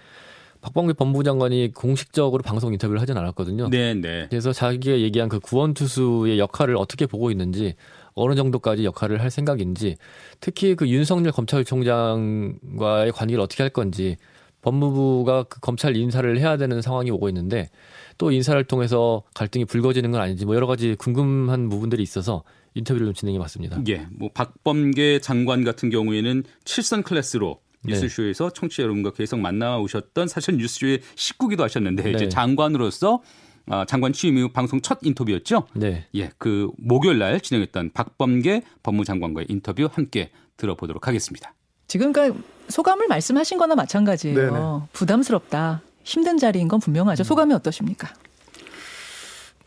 박범계 0.61 0.93
법무부 0.93 1.25
장관이 1.25 1.73
공식적으로 1.73 2.43
방송 2.43 2.75
인터뷰를 2.75 3.01
하진 3.01 3.17
않았거든요. 3.17 3.71
네, 3.71 3.95
네. 3.95 4.27
그래서 4.29 4.53
자기가 4.53 4.99
얘기한 4.99 5.31
그 5.31 5.41
구원 5.41 5.73
투수의 5.73 6.39
역할을 6.39 6.77
어떻게 6.77 7.07
보고 7.07 7.31
있는지 7.31 7.75
어느 8.13 8.35
정도까지 8.35 8.85
역할을 8.85 9.23
할 9.23 9.31
생각인지 9.31 9.97
특히 10.39 10.75
그 10.75 10.87
윤석열 10.87 11.33
검찰총장과의 11.33 13.13
관계를 13.13 13.43
어떻게 13.43 13.63
할 13.63 13.71
건지 13.71 14.19
법무부가 14.61 15.45
그 15.45 15.61
검찰 15.61 15.97
인사를 15.97 16.39
해야 16.39 16.59
되는 16.59 16.83
상황이 16.83 17.11
오고 17.11 17.31
있는데 17.31 17.71
또 18.19 18.33
인사를 18.33 18.63
통해서 18.65 19.23
갈등이 19.35 19.65
불거지는 19.65 20.13
건 20.13 20.21
아닌지 20.21 20.45
뭐 20.45 20.57
여러 20.57 20.67
가지 20.67 20.95
궁금한 20.95 21.71
부분들이 21.71 22.03
있어서 22.03 22.45
인터뷰를 22.75 23.07
좀 23.09 23.15
진행해 23.15 23.39
봤습니다. 23.39 23.81
예, 23.89 24.07
뭐 24.11 24.31
박범계 24.33 25.21
장관 25.21 25.65
같은 25.65 25.91
경우에는 25.91 26.45
칠선 26.65 27.03
클래스로 27.03 27.61
네. 27.85 27.95
뉴스쇼에서 27.95 28.51
청취자 28.51 28.85
여러분과 28.85 29.13
계속 29.13 29.41
만나오셨던 29.41 30.29
사실 30.29 30.57
뉴스쇼의 30.57 31.01
식구기도 31.15 31.65
하셨는데 31.65 32.11
이제 32.11 32.25
네. 32.25 32.29
장관으로서 32.29 33.23
아, 33.67 33.85
장관 33.85 34.13
취임 34.13 34.39
이후 34.39 34.49
방송 34.49 34.81
첫 34.81 34.99
인터뷰였죠. 35.03 35.67
네. 35.75 36.07
예, 36.15 36.31
그 36.39 36.71
목요일 36.79 37.19
날 37.19 37.41
진행했던 37.41 37.91
박범계 37.93 38.63
법무장관과의 38.83 39.47
인터뷰 39.51 39.89
함께 39.93 40.31
들어보도록 40.57 41.07
하겠습니다. 41.07 41.55
지금 41.87 42.13
그러니까 42.13 42.41
소감을 42.69 43.07
말씀하신 43.09 43.59
거나 43.59 43.75
마찬가지예요. 43.75 44.37
네네. 44.37 44.59
부담스럽다. 44.93 45.83
힘든 46.05 46.39
자리인 46.39 46.69
건 46.69 46.81
분명하죠. 46.81 47.23
소감이 47.23 47.55
어떠십니까? 47.55 48.13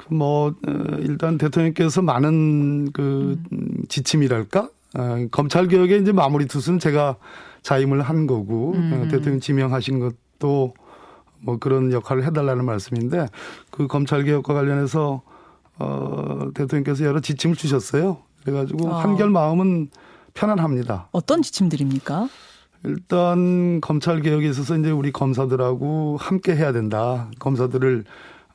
그뭐 0.07 0.49
어, 0.49 0.97
일단 0.99 1.37
대통령께서 1.37 2.01
많은 2.01 2.91
그 2.91 3.39
음, 3.51 3.83
지침이랄까 3.89 4.69
어, 4.97 5.27
검찰 5.31 5.67
개혁의 5.67 6.01
이제 6.01 6.11
마무리 6.11 6.47
투수는 6.47 6.79
제가 6.79 7.17
자임을 7.61 8.01
한 8.01 8.27
거고 8.27 8.75
어, 8.75 9.07
대통령 9.09 9.39
지명하신 9.39 9.99
것도 9.99 10.73
뭐 11.39 11.57
그런 11.57 11.91
역할을 11.91 12.23
해달라는 12.25 12.65
말씀인데 12.65 13.27
그 13.71 13.87
검찰 13.87 14.23
개혁과 14.23 14.53
관련해서 14.53 15.21
어, 15.77 16.49
대통령께서 16.53 17.05
여러 17.05 17.19
지침을 17.19 17.55
주셨어요. 17.55 18.19
그래가지고 18.43 18.93
아. 18.93 19.03
한결 19.03 19.29
마음은 19.29 19.89
편안합니다. 20.33 21.09
어떤 21.11 21.41
지침들입니까? 21.41 22.29
일단 22.83 23.81
검찰 23.81 24.21
개혁에 24.21 24.47
있어서 24.49 24.77
이제 24.77 24.91
우리 24.91 25.11
검사들하고 25.11 26.17
함께 26.19 26.55
해야 26.55 26.71
된다. 26.71 27.29
검사들을 27.39 28.03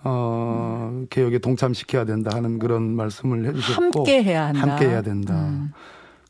어 0.02 1.04
개혁에 1.10 1.38
동참시켜야 1.38 2.04
된다 2.04 2.30
하는 2.34 2.58
그런 2.58 2.94
말씀을 2.96 3.46
해주셨고 3.46 4.00
함께 4.00 4.22
해야 4.22 4.46
한다. 4.46 4.60
함께 4.62 4.86
해야 4.88 5.02
된다. 5.02 5.34
음. 5.34 5.72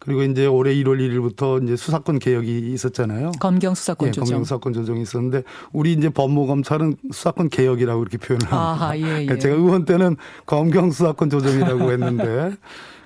그리고 0.00 0.22
이제 0.22 0.46
올해 0.46 0.74
1월 0.76 0.96
1일부터 0.98 1.62
이제 1.62 1.76
수사권 1.76 2.18
개혁이 2.20 2.72
있었잖아요. 2.72 3.32
검경 3.38 3.74
수사권 3.74 4.08
예, 4.08 4.12
조정. 4.12 4.24
검경 4.24 4.44
수사권 4.44 4.72
조정이 4.72 5.02
있었는데 5.02 5.42
우리 5.72 5.92
이제 5.92 6.08
법무 6.08 6.46
검찰은 6.46 6.96
수사권 7.12 7.50
개혁이라고 7.50 8.00
이렇게 8.02 8.16
표현을 8.16 8.46
합니다. 8.46 8.56
아하, 8.86 8.98
예, 8.98 9.26
예. 9.30 9.38
제가 9.38 9.54
의원 9.54 9.84
때는 9.84 10.16
검경 10.46 10.90
수사권 10.90 11.28
조정이라고 11.28 11.90
했는데 11.92 12.52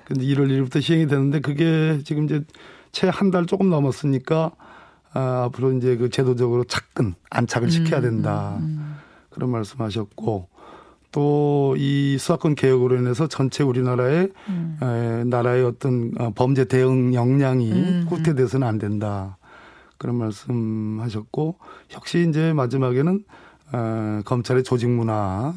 근데 0.05 0.23
1월 0.25 0.47
1일부터 0.47 0.81
시행이 0.81 1.07
되는데 1.07 1.41
그게 1.41 1.99
지금 2.05 2.23
이제 2.25 2.43
채 2.93 3.09
한 3.09 3.29
달 3.29 3.45
조금 3.45 3.69
넘었으니까 3.69 4.51
아, 5.13 5.43
앞으로 5.45 5.73
이제 5.73 5.97
그 5.97 6.09
제도적으로 6.09 6.63
착근 6.63 7.13
안착을 7.29 7.69
시켜야 7.71 7.99
된다 7.99 8.57
그런 9.31 9.49
말씀하셨고 9.51 10.47
또 11.15 11.55
이 11.77 12.17
수사권 12.17 12.55
개혁으로 12.55 12.97
인해서 12.97 13.27
전체 13.27 13.63
우리나라의 13.63 14.29
에, 14.81 15.23
나라의 15.25 15.63
어떤 15.65 16.11
어, 16.17 16.31
범죄 16.33 16.65
대응 16.65 17.13
역량이 17.13 17.71
음, 17.71 18.05
후퇴돼서는 18.09 18.65
안 18.67 18.77
된다 18.77 19.37
그런 19.97 20.15
말씀하셨고 20.17 21.57
역시 21.93 22.25
이제 22.29 22.53
마지막에는 22.53 23.23
어, 23.73 24.21
검찰의 24.25 24.63
조직 24.63 24.89
문화 24.89 25.53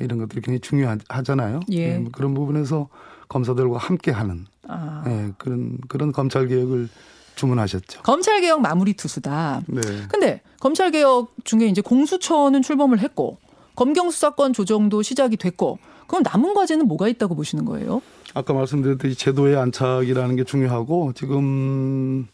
이런 0.00 0.18
것들이 0.18 0.40
굉장히 0.40 0.60
중요하잖아요. 0.60 1.60
예. 1.70 1.96
음, 1.96 2.10
그런 2.10 2.34
부분에서 2.34 2.88
검사들과 3.28 3.78
함께하는 3.78 4.46
아. 4.68 5.04
예, 5.06 5.32
그런 5.38 5.78
그런 5.88 6.12
검찰 6.12 6.46
개혁을 6.48 6.88
주문하셨죠. 7.36 8.02
검찰 8.02 8.40
개혁 8.40 8.60
마무리 8.60 8.94
투수다. 8.94 9.62
네. 9.66 9.80
근데 10.08 10.40
검찰 10.60 10.90
개혁 10.90 11.32
중에 11.44 11.66
이제 11.66 11.80
공수처는 11.80 12.62
출범을 12.62 12.98
했고 13.00 13.38
검경 13.76 14.10
수사권 14.10 14.52
조정도 14.52 15.02
시작이 15.02 15.36
됐고 15.36 15.78
그럼 16.06 16.22
남은 16.22 16.54
과제는 16.54 16.86
뭐가 16.86 17.08
있다고 17.08 17.34
보시는 17.34 17.64
거예요? 17.64 18.02
아까 18.34 18.52
말씀드렸듯이 18.52 19.16
제도의 19.16 19.56
안착이라는 19.56 20.36
게 20.36 20.44
중요하고 20.44 21.12
지금 21.14 22.26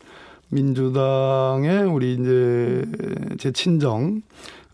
민주당의 0.48 1.84
우리 1.84 2.14
이제 2.14 2.84
제 3.38 3.52
친정 3.52 4.22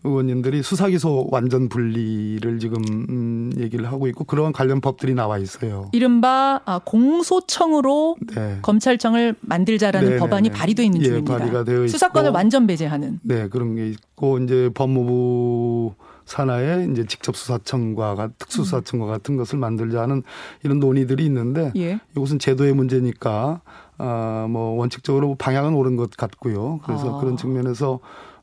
의원님들이 0.03 0.63
수사기소 0.63 1.27
완전 1.31 1.69
분리를 1.69 2.59
지금 2.59 2.81
음, 3.09 3.51
얘기를 3.57 3.85
하고 3.87 4.07
있고 4.07 4.23
그러한 4.23 4.53
관련 4.53 4.79
법들이 4.79 5.13
나와 5.13 5.37
있어요. 5.37 5.89
이른바 5.91 6.61
아, 6.65 6.79
공소청으로 6.83 8.15
네. 8.33 8.59
검찰청을 8.61 9.35
만들자라는 9.41 10.07
네네네. 10.07 10.19
법안이 10.19 10.49
발의돼 10.51 10.85
있는 10.85 11.01
예, 11.01 11.05
중입니다. 11.05 11.37
발의가 11.37 11.63
되어. 11.63 11.87
수사권을 11.87 12.31
완전 12.31 12.67
배제하는. 12.67 13.19
네, 13.23 13.49
그런 13.49 13.75
게 13.75 13.89
있고 13.89 14.39
이제 14.39 14.69
법무부 14.73 15.93
산하에 16.27 16.87
이제 16.91 17.05
직접 17.05 17.35
수사청과 17.35 18.15
같- 18.15 18.37
특수수사청과 18.37 19.05
같은 19.05 19.37
것을 19.37 19.57
만들자는 19.57 20.23
이런 20.63 20.79
논의들이 20.79 21.25
있는데 21.25 21.71
예. 21.77 21.99
이것은 22.15 22.37
제도의 22.39 22.73
문제니까 22.73 23.61
아뭐 23.97 24.75
원칙적으로 24.77 25.35
방향은 25.35 25.73
옳은 25.73 25.95
것 25.95 26.11
같고요. 26.11 26.79
그래서 26.85 27.17
아. 27.17 27.19
그런 27.19 27.37
측면에서 27.37 27.99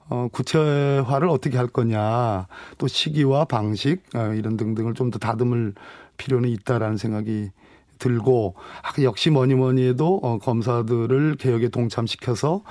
어 0.08 0.28
구체화를 0.32 1.28
어떻게 1.28 1.56
할 1.56 1.66
거냐 1.66 2.46
또 2.78 2.86
시기와 2.88 3.44
방식 3.44 4.02
어, 4.14 4.32
이런 4.34 4.56
등등을 4.56 4.94
좀 4.94 5.10
더 5.10 5.18
다듬을 5.18 5.74
필요는 6.16 6.48
있다라는 6.48 6.96
생각이 6.96 7.50
들고 7.98 8.54
아, 8.82 9.02
역시 9.02 9.30
뭐니 9.30 9.54
뭐니 9.54 9.86
해도 9.88 10.18
어, 10.22 10.38
검사들을 10.38 11.36
개혁에 11.38 11.68
동참시켜서 11.68 12.54
어, 12.56 12.62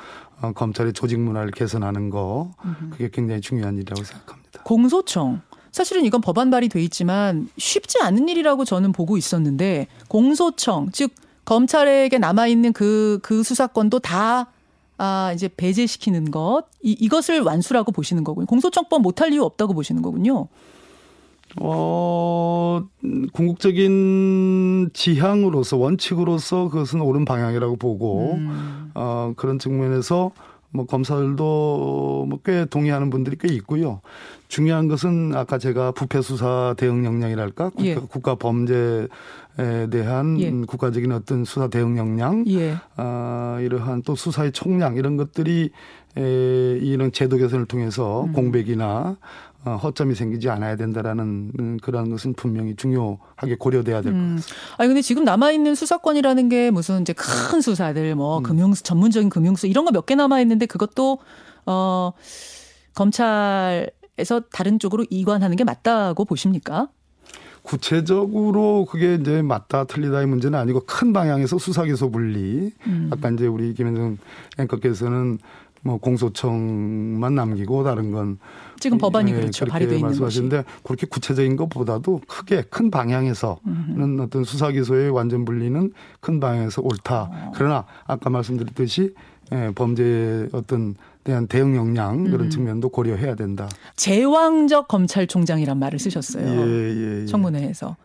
검찰의 0.51 0.93
조직 0.93 1.19
문화를 1.19 1.51
개선하는 1.51 2.09
거 2.09 2.51
그게 2.91 3.09
굉장히 3.11 3.39
중요한 3.39 3.75
일이라고 3.77 4.03
생각합니다. 4.03 4.63
공소청. 4.63 5.41
사실은 5.71 6.05
이건 6.05 6.21
법안 6.21 6.51
발의돼 6.51 6.81
있지만 6.83 7.49
쉽지 7.57 7.99
않은 8.01 8.27
일이라고 8.29 8.65
저는 8.65 8.91
보고 8.91 9.17
있었는데 9.17 9.87
공소청 10.07 10.89
즉 10.91 11.11
검찰에게 11.45 12.17
남아 12.19 12.47
있는 12.47 12.73
그 12.73 13.19
그 13.23 13.41
수사권도 13.43 13.99
다 13.99 14.47
아, 14.97 15.31
이제 15.33 15.49
배제시키는 15.57 16.29
것 16.31 16.63
이, 16.83 16.91
이것을 16.91 17.41
완수라고 17.41 17.91
보시는 17.91 18.23
거군요. 18.23 18.45
공소청법 18.45 19.01
못할 19.01 19.33
이유 19.33 19.43
없다고 19.43 19.73
보시는 19.73 20.01
거군요. 20.01 20.47
어, 21.61 22.83
음, 23.03 23.27
궁극적인 23.33 24.89
지향으로서 24.93 25.77
원칙으로서 25.77 26.69
그것은 26.69 27.01
옳은 27.01 27.25
방향이라고 27.25 27.75
보고 27.75 28.33
음. 28.33 28.91
어, 28.95 29.33
그런 29.35 29.59
측면에서 29.59 30.31
뭐 30.71 30.85
검사들도 30.87 32.25
뭐 32.29 32.39
꽤 32.43 32.65
동의하는 32.65 33.09
분들이 33.11 33.37
꽤 33.39 33.47
있고요. 33.53 34.01
중요한 34.47 34.87
것은 34.87 35.35
아까 35.35 35.57
제가 35.59 35.91
부패 35.91 36.21
수사 36.21 36.73
대응 36.77 37.05
역량이랄까 37.05 37.69
국가, 37.69 37.85
예. 37.85 37.95
국가 37.95 38.35
범죄에 38.35 39.07
대한 39.91 40.39
예. 40.39 40.49
음, 40.49 40.65
국가적인 40.65 41.11
어떤 41.11 41.45
수사 41.45 41.67
대응 41.67 41.97
역량, 41.97 42.45
예. 42.47 42.75
아, 42.95 43.59
이러한 43.61 44.01
또 44.03 44.15
수사의 44.15 44.51
총량 44.51 44.95
이런 44.95 45.15
것들이 45.15 45.69
에, 46.17 46.77
이런 46.81 47.11
제도 47.11 47.37
개선을 47.37 47.65
통해서 47.65 48.23
음. 48.25 48.33
공백이나 48.33 49.15
어, 49.15 49.17
허점이 49.71 50.15
생기지 50.15 50.49
않아야 50.49 50.75
된다라는 50.75 51.51
음, 51.59 51.77
그러한 51.81 52.09
것은 52.09 52.33
분명히 52.33 52.75
중요하게 52.75 53.55
고려돼야 53.57 54.01
될것 54.01 54.19
음. 54.19 54.35
같습니다. 54.35 54.55
아니 54.77 54.87
근데 54.89 55.01
지금 55.01 55.23
남아 55.23 55.51
있는 55.51 55.75
수사권이라는 55.75 56.49
게 56.49 56.71
무슨 56.71 57.01
이제 57.01 57.13
큰 57.13 57.61
수사들 57.61 58.15
뭐 58.15 58.41
금융 58.41 58.73
전문적인 58.73 59.29
금융수 59.29 59.67
이런 59.67 59.85
거 59.85 59.91
몇 59.91 60.05
개 60.05 60.15
남아 60.15 60.41
있는데 60.41 60.65
그것도 60.65 61.19
어 61.65 62.11
검찰에서 62.95 64.41
다른 64.51 64.79
쪽으로 64.79 65.05
이관하는 65.09 65.55
게 65.55 65.63
맞다고 65.63 66.25
보십니까? 66.25 66.89
구체적으로 67.61 68.85
그게 68.85 69.15
이제 69.15 69.41
맞다 69.41 69.85
틀리다의 69.85 70.27
문제는 70.27 70.59
아니고 70.59 70.81
큰 70.85 71.13
방향에서 71.13 71.57
수사기소 71.57 72.11
분리. 72.11 72.71
음. 72.87 73.09
아까 73.11 73.29
이제 73.29 73.47
우리 73.47 73.73
김현정 73.73 74.17
앵커께서는 74.59 75.39
뭐 75.85 75.97
공소청만 75.97 77.35
남기고 77.35 77.83
다른 77.83 78.11
건 78.11 78.37
지금 78.79 78.97
법안이 78.97 79.31
예, 79.31 79.35
그렇죠. 79.35 79.65
발의돼 79.65 79.95
있는. 79.95 80.07
말씀하시는데 80.07 80.63
그렇게 80.83 81.05
구체적인 81.07 81.55
것보다도 81.57 82.21
크게 82.27 82.63
큰 82.69 82.89
방향에서는 82.89 84.19
어떤 84.21 84.43
수사 84.43 84.71
기소의 84.71 85.09
완전 85.09 85.45
분리는 85.45 85.91
큰 86.19 86.39
방향에서 86.39 86.81
옳다. 86.81 87.29
어. 87.31 87.51
그러나 87.55 87.85
아까 88.05 88.29
말씀드렸듯이 88.29 89.13
예, 89.51 89.71
범죄에 89.75 90.47
어떤 90.53 90.95
대한 91.23 91.47
대응 91.47 91.75
역량 91.75 92.25
음. 92.25 92.31
그런 92.31 92.49
측면도 92.49 92.89
고려해야 92.89 93.35
된다. 93.35 93.69
제왕적 93.95 94.87
검찰총장이란 94.87 95.77
말을 95.79 95.99
쓰셨어요. 95.99 96.45
예, 96.45 96.65
예, 96.67 97.21
예. 97.21 97.25
청문회에서 97.25 97.95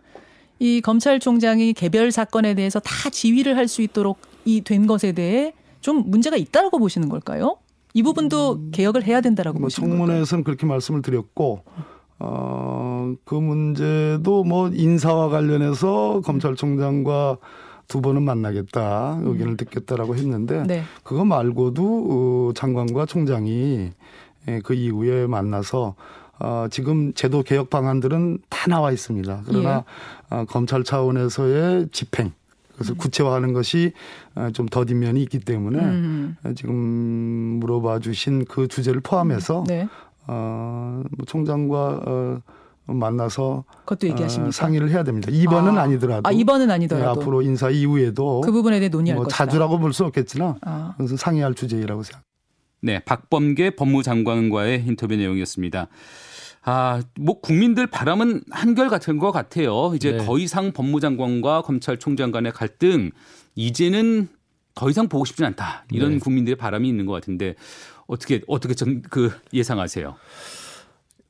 이 0.60 0.80
검찰총장이 0.80 1.72
개별 1.74 2.10
사건에 2.10 2.54
대해서 2.54 2.80
다 2.80 3.08
지휘를 3.10 3.56
할 3.56 3.68
수 3.68 3.82
있도록 3.82 4.18
이 4.44 4.60
된 4.62 4.86
것에 4.86 5.12
대해 5.12 5.52
좀 5.80 6.04
문제가 6.10 6.36
있다고 6.36 6.78
보시는 6.78 7.08
걸까요? 7.08 7.56
이 7.94 8.02
부분도 8.02 8.70
개혁을 8.72 9.04
해야 9.04 9.20
된다라고 9.20 9.58
뭐 9.58 9.66
보시는? 9.66 9.88
청문회에서는 9.88 10.44
그렇게 10.44 10.66
말씀을 10.66 11.02
드렸고 11.02 11.62
어, 12.20 13.14
그 13.24 13.34
문제도 13.34 14.44
뭐 14.44 14.68
인사와 14.68 15.28
관련해서 15.28 16.20
검찰총장과 16.24 17.38
두 17.86 18.02
번은 18.02 18.22
만나겠다 18.22 19.20
의견을 19.22 19.56
듣겠다라고 19.56 20.14
했는데 20.16 20.62
네. 20.66 20.82
그거 21.02 21.24
말고도 21.24 22.50
어, 22.50 22.52
장관과 22.54 23.06
총장이 23.06 23.90
예, 24.48 24.60
그 24.62 24.74
이후에 24.74 25.26
만나서 25.26 25.94
어, 26.40 26.66
지금 26.70 27.12
제도 27.14 27.42
개혁 27.42 27.70
방안들은 27.70 28.38
다 28.48 28.70
나와 28.70 28.92
있습니다. 28.92 29.42
그러나 29.46 29.84
어, 30.30 30.44
검찰 30.48 30.84
차원에서의 30.84 31.88
집행 31.90 32.32
그것을 32.78 32.96
구체화하는 32.96 33.52
것이 33.52 33.92
어, 34.36 34.48
좀 34.52 34.66
더딘 34.66 35.00
면이 35.00 35.20
있기 35.22 35.40
때문에 35.40 35.78
음. 35.80 36.36
어, 36.44 36.52
지금 36.54 36.74
물어봐 37.60 37.98
주신 37.98 38.44
그 38.44 38.68
주제를 38.68 39.00
포함해서 39.00 39.64
네. 39.66 39.88
어, 40.28 41.02
뭐 41.16 41.26
총장과 41.26 42.00
어, 42.06 42.40
만나서 42.86 43.64
그것도 43.84 44.08
얘기하십니까? 44.08 44.48
어, 44.48 44.52
상의를 44.52 44.90
해야 44.90 45.02
됩니다. 45.02 45.28
이번은 45.30 45.76
아. 45.76 45.82
아, 45.82 45.86
니더라도 45.86 46.22
아, 46.28 46.32
이번은 46.32 46.68
네, 46.68 46.74
아니더라도 46.74 47.20
앞으로 47.20 47.42
인사 47.42 47.68
이후에도 47.68 48.40
그 48.42 48.52
부분에 48.52 48.78
대해 48.78 48.88
논의할 48.88 49.16
뭐 49.16 49.24
것이다. 49.24 49.44
자주라고 49.44 49.78
볼 49.78 49.92
수 49.92 50.04
없겠지만 50.04 50.54
아. 50.62 50.94
그것은 50.96 51.16
상의할 51.16 51.54
주제라고 51.54 52.02
생각. 52.02 52.22
네, 52.80 53.00
박범계 53.00 53.70
법무장관과의 53.70 54.84
인터뷰 54.86 55.16
내용이었습니다. 55.16 55.88
아, 56.70 57.02
뭐 57.18 57.40
국민들 57.40 57.86
바람은 57.86 58.42
한결 58.50 58.90
같은 58.90 59.16
것 59.16 59.32
같아요. 59.32 59.92
이제 59.94 60.12
네. 60.12 60.18
더 60.18 60.38
이상 60.38 60.72
법무장관과 60.72 61.62
검찰총장 61.62 62.30
간의 62.30 62.52
갈등 62.52 63.10
이제는 63.54 64.28
더 64.74 64.90
이상 64.90 65.08
보고 65.08 65.24
싶진 65.24 65.46
않다. 65.46 65.86
이런 65.90 66.12
네. 66.12 66.18
국민들의 66.18 66.56
바람이 66.56 66.86
있는 66.86 67.06
것 67.06 67.12
같은데 67.14 67.54
어떻게 68.06 68.42
어떻게 68.46 68.74
전 68.74 69.02
그 69.08 69.32
예상하세요? 69.54 70.14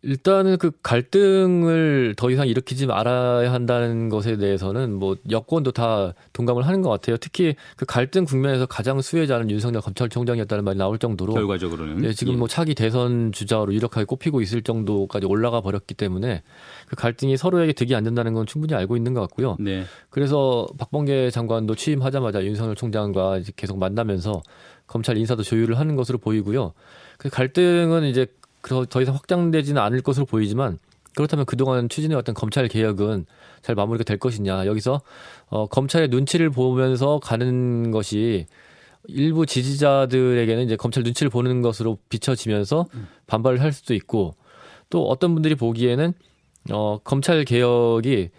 일단은 0.03 0.59
그 0.59 0.71
갈등을 0.83 2.15
더 2.17 2.31
이상 2.31 2.47
일으키지 2.47 2.87
말아야 2.87 3.53
한다는 3.53 4.09
것에 4.09 4.37
대해서는 4.37 4.95
뭐 4.95 5.17
여권도 5.29 5.73
다 5.73 6.15
동감을 6.33 6.67
하는 6.67 6.83
것 6.83 6.89
같아요. 6.89 7.17
특히 7.17 7.57
그 7.77 7.85
갈등 7.85 8.25
국면에서 8.25 8.67
가장 8.67 9.01
수혜자는 9.01 9.51
윤석열 9.51 9.83
검찰총장이었다는 9.83 10.65
말이 10.65 10.79
나올 10.79 10.99
정도로 10.99 11.35
결과적으로는 11.35 11.99
네, 11.99 12.13
지금 12.13 12.35
예. 12.35 12.37
뭐 12.37 12.47
차기 12.47 12.77
대선 12.77 13.33
주자로 13.33 13.75
유력하게 13.75 14.05
꼽히고 14.05 14.41
있을 14.41 14.63
정도까지 14.63 15.27
올라가 15.27 15.61
버렸기 15.61 15.95
때문에 15.95 16.43
그 16.87 16.95
갈등이 16.95 17.37
서로에게 17.37 17.73
득이 17.73 17.97
안 17.97 18.05
된다는 18.05 18.35
건 18.35 18.47
충분히 18.47 18.75
알고 18.75 18.97
있는 18.97 19.15
것 19.15 19.21
같고요. 19.23 19.57
네. 19.59 19.85
그래서 20.11 20.69
박범계 20.79 21.31
장관도 21.31 21.75
취임하자마자 21.75 22.45
윤석열 22.45 22.77
총장과 22.77 23.41
계속 23.57 23.79
만나면서 23.79 24.43
검찰 24.87 25.19
인사도 25.19 25.43
조율을 25.43 25.77
하는 25.79 25.97
것으로 25.97 26.19
보이고요. 26.19 26.73
그 27.19 27.29
갈등은 27.29 28.05
이제 28.05 28.27
그더 28.61 29.03
이상 29.03 29.15
확장되지는 29.15 29.81
않을 29.81 30.03
것으로 30.03 30.27
보이지만 30.27 30.79
그렇다면 31.15 31.47
그동안 31.47 31.89
추진해왔던 31.89 32.35
검찰 32.35 32.69
개혁은 32.69 33.27
잘 33.63 33.75
마무리가 33.75 34.05
될 34.05 34.19
것이냐. 34.19 34.67
여기서 34.67 35.01
어, 35.49 35.67
검찰의 35.67 36.09
눈치를 36.09 36.51
보면서 36.51 37.19
가는 37.19 37.91
것이 37.91 38.47
일부 39.09 39.47
지지자들에게는 39.47 40.65
이제 40.65 40.77
검찰 40.77 41.03
눈치를 41.03 41.31
보는 41.31 41.63
것으로 41.63 41.99
비춰지면서 42.09 42.87
반발을 43.27 43.61
할 43.61 43.73
수도 43.73 43.95
있고 43.95 44.35
또 44.91 45.09
어떤 45.09 45.35
분들이 45.35 45.55
보기에는 45.55 46.13
어, 46.71 46.99
검찰 47.03 47.45
개혁이 47.45 48.31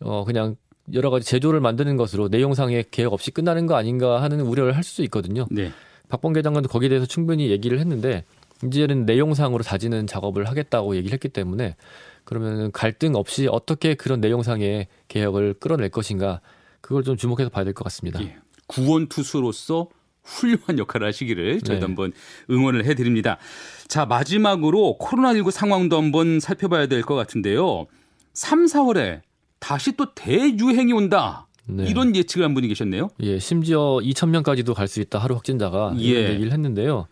어, 0.00 0.24
그냥 0.24 0.56
여러 0.92 1.10
가지 1.10 1.26
제도를 1.26 1.60
만드는 1.60 1.96
것으로 1.96 2.28
내용상의 2.28 2.86
개혁 2.90 3.12
없이 3.12 3.30
끝나는 3.30 3.66
거 3.66 3.76
아닌가 3.76 4.22
하는 4.22 4.40
우려를 4.40 4.76
할 4.76 4.82
수도 4.82 5.02
있거든요. 5.04 5.46
네. 5.50 5.70
박범계 6.08 6.42
장관도 6.42 6.68
거기에 6.68 6.88
대해서 6.88 7.06
충분히 7.06 7.50
얘기를 7.50 7.78
했는데 7.78 8.24
이제는 8.64 9.06
내용상으로 9.06 9.62
다지는 9.62 10.06
작업을 10.06 10.48
하겠다고 10.48 10.96
얘기를 10.96 11.12
했기 11.14 11.28
때문에 11.28 11.76
그러면 12.24 12.72
갈등 12.72 13.14
없이 13.14 13.48
어떻게 13.50 13.94
그런 13.94 14.20
내용상의 14.20 14.88
개혁을 15.08 15.54
끌어낼 15.54 15.88
것인가 15.90 16.40
그걸 16.80 17.02
좀 17.04 17.16
주목해서 17.16 17.50
봐야 17.50 17.64
될 17.64 17.72
것 17.74 17.84
같습니다. 17.84 18.20
예. 18.22 18.36
구원 18.66 19.08
투수로서 19.08 19.88
훌륭한 20.24 20.78
역할을 20.78 21.06
하시기를 21.06 21.60
저희도 21.62 21.74
네. 21.74 21.80
한번 21.86 22.12
응원을 22.50 22.84
해드립니다. 22.84 23.38
자 23.86 24.04
마지막으로 24.04 24.98
코로나19 25.00 25.50
상황도 25.50 25.96
한번 25.96 26.38
살펴봐야 26.40 26.86
될 26.86 27.02
것 27.02 27.14
같은데요. 27.14 27.86
3, 28.34 28.66
4월에 28.66 29.20
다시 29.58 29.92
또 29.96 30.14
대유행이 30.14 30.92
온다. 30.92 31.46
네. 31.64 31.84
이런 31.86 32.14
예측을 32.14 32.44
한 32.44 32.54
분이 32.54 32.68
계셨네요. 32.68 33.08
예, 33.20 33.38
심지어 33.38 33.98
2천 34.02 34.28
명까지도 34.30 34.74
갈 34.74 34.86
수 34.88 35.00
있다 35.00 35.18
하루 35.18 35.34
확진자가 35.34 35.94
예. 35.98 36.30
얘기를 36.30 36.52
했는데요. 36.52 37.08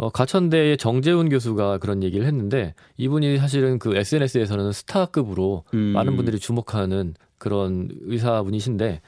어, 0.00 0.08
가천대의 0.08 0.78
정재훈 0.78 1.28
교수가 1.28 1.76
그런 1.76 2.02
얘기를 2.02 2.26
했는데 2.26 2.72
이분이 2.96 3.36
사실은 3.36 3.78
그 3.78 3.94
SNS에서는 3.94 4.72
스타급으로 4.72 5.64
음. 5.74 5.78
많은 5.92 6.16
분들이 6.16 6.38
주목하는 6.38 7.14
그런 7.36 7.90
의사분이신데 8.06 9.02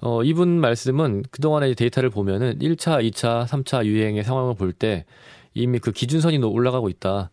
어, 0.00 0.24
이분 0.24 0.60
말씀은 0.60 1.22
그동안의 1.30 1.76
데이터를 1.76 2.10
보면은 2.10 2.58
1차, 2.58 3.08
2차, 3.08 3.46
3차 3.46 3.84
유행의 3.84 4.24
상황을 4.24 4.56
볼 4.56 4.72
때 4.72 5.04
이미 5.54 5.78
그 5.78 5.92
기준선이 5.92 6.38
올라가고 6.38 6.88
있다. 6.88 7.30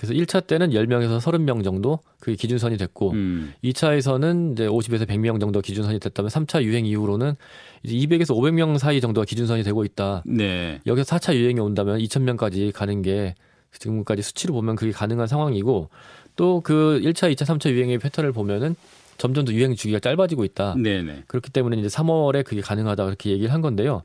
그래서 0.00 0.14
1차 0.14 0.46
때는 0.46 0.70
10명에서 0.70 1.20
30명 1.20 1.62
정도 1.62 1.98
그게 2.20 2.34
기준선이 2.34 2.78
됐고 2.78 3.10
음. 3.10 3.52
2차에서는 3.62 4.52
이제 4.52 4.66
50에서 4.66 5.06
100명 5.06 5.38
정도 5.38 5.60
기준선이 5.60 6.00
됐다면 6.00 6.30
3차 6.30 6.62
유행 6.62 6.86
이후로는 6.86 7.34
이제 7.82 7.94
200에서 7.96 8.34
500명 8.34 8.78
사이 8.78 9.02
정도가 9.02 9.26
기준선이 9.26 9.62
되고 9.62 9.84
있다. 9.84 10.22
네. 10.24 10.80
여기서 10.86 11.16
4차 11.16 11.34
유행이 11.34 11.60
온다면 11.60 11.98
2,000명까지 11.98 12.72
가는 12.72 13.02
게 13.02 13.34
지금까지 13.78 14.22
수치로 14.22 14.54
보면 14.54 14.74
그게 14.74 14.90
가능한 14.90 15.26
상황이고 15.26 15.90
또 16.36 16.60
그 16.62 17.00
1차, 17.02 17.32
2차, 17.34 17.44
3차 17.46 17.70
유행의 17.70 17.98
패턴을 17.98 18.32
보면은 18.32 18.76
점점 19.20 19.44
더 19.44 19.52
유행 19.52 19.74
주기가 19.74 19.98
짧아지고 19.98 20.44
있다. 20.46 20.76
네네. 20.76 21.24
그렇기 21.26 21.50
때문에 21.50 21.76
이제 21.76 21.88
3월에 21.88 22.42
그게 22.42 22.62
가능하다 22.62 23.04
그렇게 23.04 23.30
얘기를 23.30 23.52
한 23.52 23.60
건데요. 23.60 24.02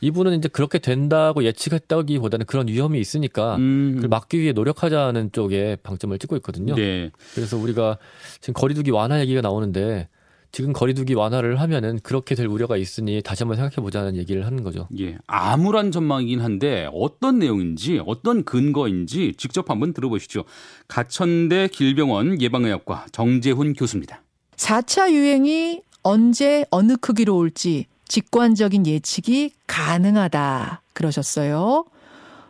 이분은 0.00 0.38
이제 0.38 0.48
그렇게 0.48 0.78
된다고 0.78 1.42
예측했다기보다는 1.42 2.46
그런 2.46 2.68
위험이 2.68 3.00
있으니까 3.00 3.56
음. 3.56 3.94
그걸 3.96 4.08
막기 4.08 4.38
위해 4.38 4.52
노력하자는 4.52 5.32
쪽에 5.32 5.76
방점을 5.82 6.16
찍고 6.16 6.36
있거든요. 6.36 6.76
네. 6.76 7.10
그래서 7.34 7.56
우리가 7.56 7.98
지금 8.40 8.54
거리두기 8.54 8.92
완화 8.92 9.18
얘기가 9.20 9.40
나오는데 9.40 10.08
지금 10.52 10.74
거리두기 10.74 11.14
완화를 11.14 11.60
하면은 11.62 11.98
그렇게 12.02 12.34
될 12.34 12.46
우려가 12.46 12.76
있으니 12.76 13.22
다시 13.22 13.42
한번 13.42 13.56
생각해 13.56 13.76
보자는 13.76 14.16
얘기를 14.16 14.44
하는 14.44 14.62
거죠. 14.62 14.86
예. 15.00 15.16
암울한 15.26 15.90
전망이긴 15.92 16.40
한데 16.40 16.88
어떤 16.92 17.38
내용인지 17.38 18.02
어떤 18.06 18.44
근거인지 18.44 19.32
직접 19.38 19.70
한번 19.70 19.94
들어보시죠. 19.94 20.44
가천대 20.88 21.68
길병원 21.68 22.42
예방의학과 22.42 23.06
정재훈 23.12 23.72
교수입니다. 23.72 24.22
4차 24.56 25.10
유행이 25.10 25.80
언제 26.02 26.66
어느 26.70 26.96
크기로 26.96 27.34
올지 27.36 27.86
직관적인 28.06 28.86
예측이 28.86 29.52
가능하다 29.66 30.82
그러셨어요. 30.92 31.86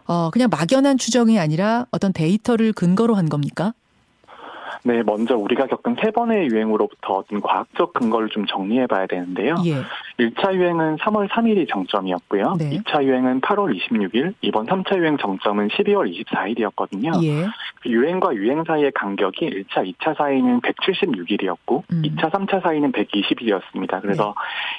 어, 0.07 0.31
그냥 0.33 0.49
막연한 0.51 0.99
추정이 0.99 1.39
아니라 1.39 1.87
어떤 1.93 2.13
데이터를 2.13 2.73
근거로 2.73 3.15
한 3.15 3.29
겁니까? 3.29 3.75
네, 4.85 5.03
먼저 5.03 5.37
우리가 5.37 5.67
겪은 5.67 5.97
세 6.03 6.11
번의 6.11 6.49
유행으로부터 6.49 7.15
얻은 7.15 7.41
과학적 7.41 7.93
근거를 7.93 8.29
좀 8.31 8.47
정리해 8.47 8.87
봐야 8.87 9.07
되는데요. 9.07 9.55
예. 9.65 9.75
1차 10.19 10.55
유행은 10.55 10.97
3월 10.97 11.29
3일이 11.29 11.69
정점이었고요. 11.69 12.57
네. 12.59 12.71
2차 12.79 13.03
유행은 13.05 13.41
8월 13.41 13.77
26일, 13.77 14.35
이번 14.43 14.67
3차 14.67 14.99
유행 14.99 15.17
정점은 15.19 15.69
12월 15.69 16.13
24일이었거든요. 16.13 17.23
예. 17.25 17.47
유행과 17.87 18.35
유행 18.35 18.65
사이의 18.65 18.93
간격이 18.93 19.51
1차, 19.51 19.93
2차 19.95 20.17
사이는 20.17 20.61
176일이었고, 20.61 21.83
음. 21.93 22.03
2차, 22.03 22.31
3차 22.31 22.63
사이는 22.63 22.93
120일이었습니다. 22.93 24.01
그래서 24.03 24.35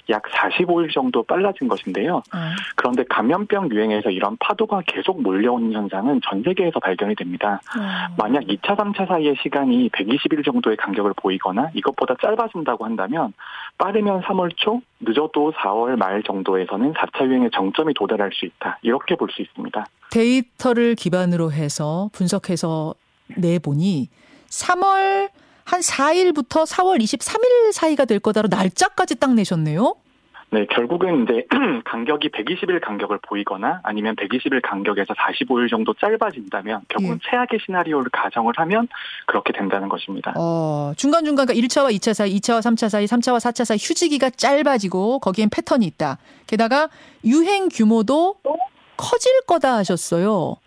약 0.09 0.23
45일 0.23 0.93
정도 0.93 1.23
빨라진 1.23 1.67
것인데요. 1.67 2.21
아, 2.31 2.55
그런데 2.75 3.03
감염병 3.09 3.71
유행에서 3.71 4.09
이런 4.09 4.37
파도가 4.37 4.81
계속 4.85 5.21
몰려오는 5.21 5.73
현상은 5.73 6.21
전 6.29 6.43
세계에서 6.43 6.79
발견이 6.79 7.15
됩니다. 7.15 7.61
어. 7.77 8.13
만약 8.17 8.43
2차, 8.43 8.77
3차 8.77 9.07
사이의 9.07 9.35
시간이 9.41 9.89
120일 9.97 10.43
정도의 10.43 10.77
간격을 10.77 11.13
보이거나 11.15 11.69
이것보다 11.73 12.15
짧아진다고 12.21 12.85
한다면 12.85 13.33
빠르면 13.77 14.21
3월 14.21 14.51
초, 14.57 14.81
늦어도 14.99 15.53
4월 15.53 15.95
말 15.97 16.21
정도에서는 16.23 16.93
4차 16.93 17.25
유행의 17.27 17.51
정점이 17.53 17.93
도달할 17.93 18.31
수 18.33 18.45
있다. 18.45 18.79
이렇게 18.81 19.15
볼 19.15 19.29
수 19.29 19.41
있습니다. 19.41 19.85
데이터를 20.11 20.95
기반으로 20.95 21.51
해서 21.51 22.09
분석해서 22.13 22.93
내보니 23.37 24.09
3월 24.49 25.29
한 25.65 25.79
4일부터 25.79 26.67
4월 26.67 26.99
23일 27.01 27.71
사이가 27.71 28.05
될 28.05 28.19
거다로 28.19 28.47
날짜까지 28.51 29.15
딱 29.19 29.33
내셨네요. 29.33 29.95
네, 30.53 30.67
결국은 30.67 31.23
이제 31.23 31.47
간격이 31.83 32.29
120일 32.29 32.79
간격을 32.79 33.17
보이거나 33.23 33.79
아니면 33.81 34.15
120일 34.15 34.61
간격에서 34.61 35.15
45일 35.15 35.67
정도 35.67 35.95
짧아진다면 35.95 36.81
결국은 36.89 37.15
예. 37.15 37.27
최악의 37.27 37.59
시나리오를 37.65 38.11
가정을 38.11 38.53
하면 38.57 38.87
그렇게 39.25 39.51
된다는 39.51 39.89
것입니다. 39.89 40.31
어, 40.37 40.93
중간중간 40.95 41.47
그러니까 41.47 41.67
1차와 41.67 41.91
2차 41.95 42.13
사이, 42.13 42.37
2차와 42.37 42.59
3차 42.59 42.87
사이, 42.87 43.05
3차와 43.05 43.39
4차 43.39 43.65
사이 43.65 43.77
휴지기가 43.81 44.29
짧아지고 44.29 45.19
거기엔 45.19 45.49
패턴이 45.49 45.87
있다. 45.87 46.19
게다가 46.45 46.87
유행 47.25 47.67
규모도 47.69 48.35
커질 48.95 49.31
거다 49.47 49.77
하셨어요. 49.77 50.57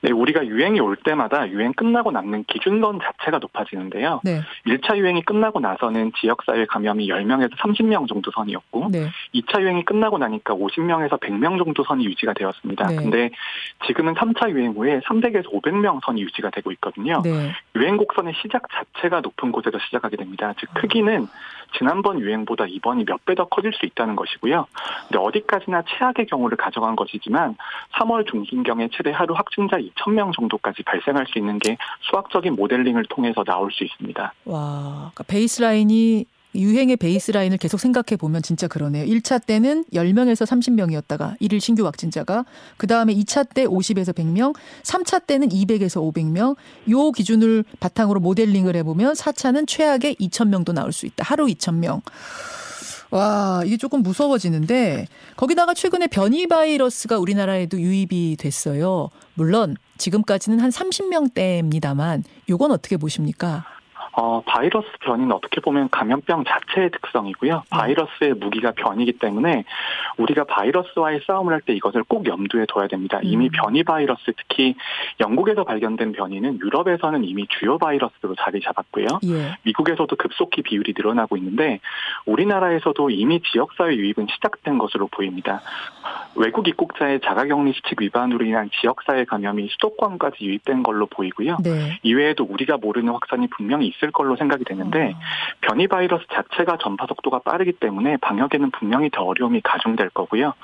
네, 0.00 0.12
우리가 0.12 0.46
유행이 0.46 0.80
올 0.80 0.96
때마다 0.96 1.48
유행 1.48 1.72
끝나고 1.72 2.10
남는 2.10 2.44
기준선 2.44 3.00
자체가 3.02 3.38
높아지는데요. 3.38 4.20
네. 4.24 4.40
1차 4.66 4.96
유행이 4.96 5.22
끝나고 5.22 5.60
나서는 5.60 6.12
지역사회 6.20 6.66
감염이 6.66 7.08
10명에서 7.08 7.50
30명 7.56 8.08
정도 8.08 8.30
선이었고 8.30 8.88
네. 8.90 9.08
2차 9.34 9.60
유행이 9.60 9.84
끝나고 9.84 10.18
나니까 10.18 10.54
50명에서 10.54 11.20
100명 11.20 11.62
정도 11.62 11.84
선이 11.84 12.04
유지가 12.04 12.32
되었습니다. 12.32 12.86
네. 12.86 12.96
근데 12.96 13.30
지금은 13.86 14.14
3차 14.14 14.50
유행 14.50 14.72
후에 14.72 15.00
300에서 15.00 15.52
500명 15.52 16.00
선이 16.04 16.22
유지가 16.22 16.50
되고 16.50 16.70
있거든요. 16.72 17.22
네. 17.24 17.52
유행 17.76 17.96
곡선의 17.96 18.34
시작 18.42 18.62
자체가 18.70 19.20
높은 19.20 19.52
곳에서 19.52 19.78
시작하게 19.78 20.16
됩니다. 20.16 20.54
즉 20.58 20.68
크기는 20.74 21.26
지난번 21.76 22.20
유행보다 22.20 22.66
이번이 22.66 23.04
몇 23.04 23.18
배 23.24 23.34
더 23.34 23.44
커질 23.46 23.72
수 23.72 23.84
있다는 23.86 24.16
것이고요. 24.16 24.66
근데 25.08 25.18
어디까지나 25.18 25.82
최악의 25.86 26.26
경우를 26.26 26.56
가져간 26.56 26.96
것이지만 26.96 27.56
3월 27.98 28.26
중순경에 28.30 28.88
최대 28.92 29.10
하루 29.10 29.34
확진자 29.34 29.76
2,000명 29.76 30.32
정도까지 30.34 30.82
발생할 30.84 31.26
수 31.28 31.38
있는 31.38 31.58
게 31.58 31.76
수학적인 32.10 32.54
모델링을 32.56 33.04
통해서 33.10 33.44
나올 33.44 33.70
수 33.70 33.84
있습니다. 33.84 34.32
와, 34.46 35.10
그러니까 35.14 35.24
베이스라인이 35.24 36.24
유행의 36.54 36.96
베이스라인을 36.96 37.58
계속 37.58 37.78
생각해 37.78 38.16
보면 38.18 38.42
진짜 38.42 38.66
그러네요. 38.68 39.04
1차 39.04 39.44
때는 39.44 39.84
10명에서 39.92 40.46
30명이었다가 40.46 41.36
일일 41.40 41.60
신규 41.60 41.84
확진자가 41.84 42.44
그다음에 42.76 43.14
2차 43.14 43.48
때 43.54 43.64
50에서 43.66 44.14
100명, 44.14 44.54
3차 44.82 45.26
때는 45.26 45.48
200에서 45.50 46.00
500명. 46.12 46.56
요 46.90 47.12
기준을 47.12 47.64
바탕으로 47.80 48.20
모델링을 48.20 48.76
해 48.76 48.82
보면 48.82 49.14
4차는 49.14 49.66
최악의 49.66 50.16
2,000명도 50.16 50.72
나올 50.72 50.92
수 50.92 51.06
있다. 51.06 51.24
하루 51.24 51.46
2,000명. 51.46 52.00
와, 53.10 53.62
이게 53.64 53.76
조금 53.78 54.02
무서워지는데 54.02 55.06
거기다가 55.36 55.72
최근에 55.72 56.08
변이 56.08 56.46
바이러스가 56.46 57.18
우리나라에도 57.18 57.80
유입이 57.80 58.36
됐어요. 58.38 59.08
물론 59.34 59.76
지금까지는 59.96 60.60
한 60.60 60.70
30명대입니다만 60.70 62.22
요건 62.50 62.70
어떻게 62.70 62.96
보십니까? 62.96 63.64
어, 64.20 64.40
바이러스 64.44 64.88
변이는 65.00 65.30
어떻게 65.30 65.60
보면 65.60 65.90
감염병 65.90 66.42
자체의 66.42 66.90
특성이고요. 66.90 67.62
바이러스의 67.70 68.34
무기가 68.34 68.72
변이기 68.72 69.12
때문에 69.12 69.62
우리가 70.16 70.42
바이러스와의 70.42 71.20
싸움을 71.24 71.52
할 71.52 71.60
때 71.60 71.72
이것을 71.74 72.02
꼭 72.04 72.26
염두에 72.26 72.66
둬야 72.68 72.86
됩니다. 72.88 73.20
이미 73.22 73.46
음. 73.46 73.50
변이 73.52 73.82
바이러스 73.84 74.32
특히 74.36 74.74
영국에서 75.20 75.64
발견된 75.64 76.12
변이는 76.12 76.58
유럽에서는 76.60 77.24
이미 77.24 77.46
주요 77.48 77.78
바이러스로 77.78 78.34
자리 78.36 78.60
잡았고요. 78.60 79.06
예. 79.26 79.56
미국에서도 79.64 80.14
급속히 80.16 80.62
비율이 80.62 80.94
늘어나고 80.96 81.36
있는데 81.36 81.80
우리나라에서도 82.26 83.10
이미 83.10 83.40
지역사회 83.42 83.94
유입은 83.96 84.28
시작된 84.34 84.78
것으로 84.78 85.08
보입니다. 85.08 85.60
외국 86.36 86.68
입국자의 86.68 87.20
자가격리 87.20 87.72
수칙 87.72 88.00
위반으로 88.00 88.44
인한 88.44 88.70
지역사회 88.80 89.24
감염이 89.24 89.68
수도권까지 89.72 90.44
유입된 90.44 90.82
걸로 90.82 91.06
보이고요. 91.06 91.58
네. 91.62 91.98
이외에도 92.02 92.44
우리가 92.44 92.76
모르는 92.78 93.12
확산이 93.12 93.48
분명히 93.48 93.88
있을 93.88 94.07
걸로 94.12 94.36
생각이 94.36 94.64
되는데 94.64 95.14
변이 95.60 95.86
바이러스 95.86 96.24
자체가 96.32 96.78
전파 96.82 97.06
속도가 97.06 97.40
빠르기 97.40 97.72
때문에 97.72 98.16
방역에는 98.18 98.70
분명히 98.72 99.10
더 99.10 99.22
어려움이 99.22 99.60
가중될 99.62 100.10
거고요. 100.10 100.54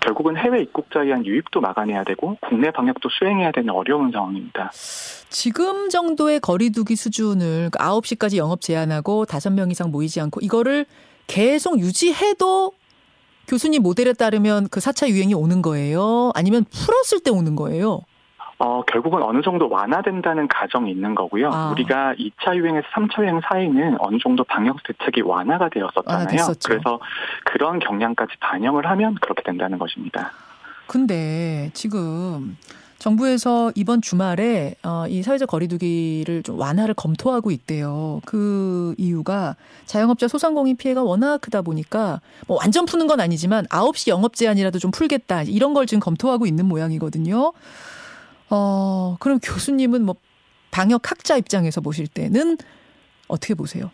결국은 0.00 0.36
해외 0.36 0.60
입국자에 0.62 1.04
의한 1.04 1.26
유입도 1.26 1.60
막아내야 1.60 2.04
되고 2.04 2.36
국내 2.40 2.70
방역도 2.70 3.08
수행해야 3.10 3.52
되는 3.52 3.70
어려운 3.70 4.10
상황입니다. 4.10 4.70
지금 5.28 5.88
정도의 5.88 6.40
거리두기 6.40 6.96
수준을 6.96 7.70
9시까지 7.70 8.36
영업 8.36 8.60
제한하고 8.60 9.26
5명 9.26 9.70
이상 9.70 9.90
모이지 9.90 10.20
않고 10.20 10.40
이거를 10.42 10.86
계속 11.26 11.78
유지해도 11.78 12.72
교수님 13.46 13.82
모델에 13.82 14.12
따르면 14.12 14.68
그 14.70 14.80
4차 14.80 15.08
유행이 15.08 15.34
오는 15.34 15.60
거예요? 15.60 16.30
아니면 16.34 16.64
풀었을 16.64 17.20
때 17.20 17.30
오는 17.30 17.56
거예요? 17.56 18.00
어, 18.58 18.82
결국은 18.84 19.22
어느 19.22 19.42
정도 19.42 19.68
완화된다는 19.68 20.48
가정이 20.48 20.90
있는 20.90 21.14
거고요. 21.14 21.50
아. 21.52 21.70
우리가 21.72 22.14
2차 22.14 22.56
유행에서 22.56 22.86
3차 22.94 23.22
유행 23.22 23.40
사이는 23.40 23.96
어느 23.98 24.18
정도 24.22 24.44
방역 24.44 24.76
대책이 24.84 25.22
완화가 25.22 25.68
되었었잖아요. 25.70 26.18
완화됐었죠. 26.18 26.68
그래서 26.68 27.00
그런 27.44 27.78
경향까지 27.78 28.34
반영을 28.40 28.88
하면 28.90 29.16
그렇게 29.16 29.42
된다는 29.42 29.78
것입니다. 29.78 30.30
근데 30.86 31.70
지금 31.72 32.56
정부에서 32.98 33.70
이번 33.74 34.00
주말에 34.00 34.76
어, 34.82 35.04
이 35.08 35.22
사회적 35.22 35.48
거리두기를 35.48 36.42
좀 36.42 36.58
완화를 36.58 36.94
검토하고 36.94 37.50
있대요. 37.50 38.22
그 38.24 38.94
이유가 38.96 39.56
자영업자 39.84 40.26
소상공인 40.26 40.76
피해가 40.76 41.02
워낙 41.02 41.40
크다 41.42 41.60
보니까 41.60 42.20
뭐 42.46 42.56
완전 42.58 42.86
푸는 42.86 43.06
건 43.06 43.20
아니지만 43.20 43.66
9시 43.66 44.08
영업 44.08 44.34
제한이라도 44.34 44.78
좀 44.78 44.90
풀겠다 44.90 45.42
이런 45.42 45.74
걸 45.74 45.86
지금 45.86 46.00
검토하고 46.00 46.46
있는 46.46 46.66
모양이거든요. 46.66 47.52
어, 48.54 49.16
그럼 49.18 49.40
교수님은 49.42 50.04
뭐 50.04 50.14
방역 50.70 51.10
학자 51.10 51.36
입장에서 51.36 51.80
보실 51.80 52.06
때는 52.06 52.56
어떻게 53.26 53.54
보세요? 53.54 53.90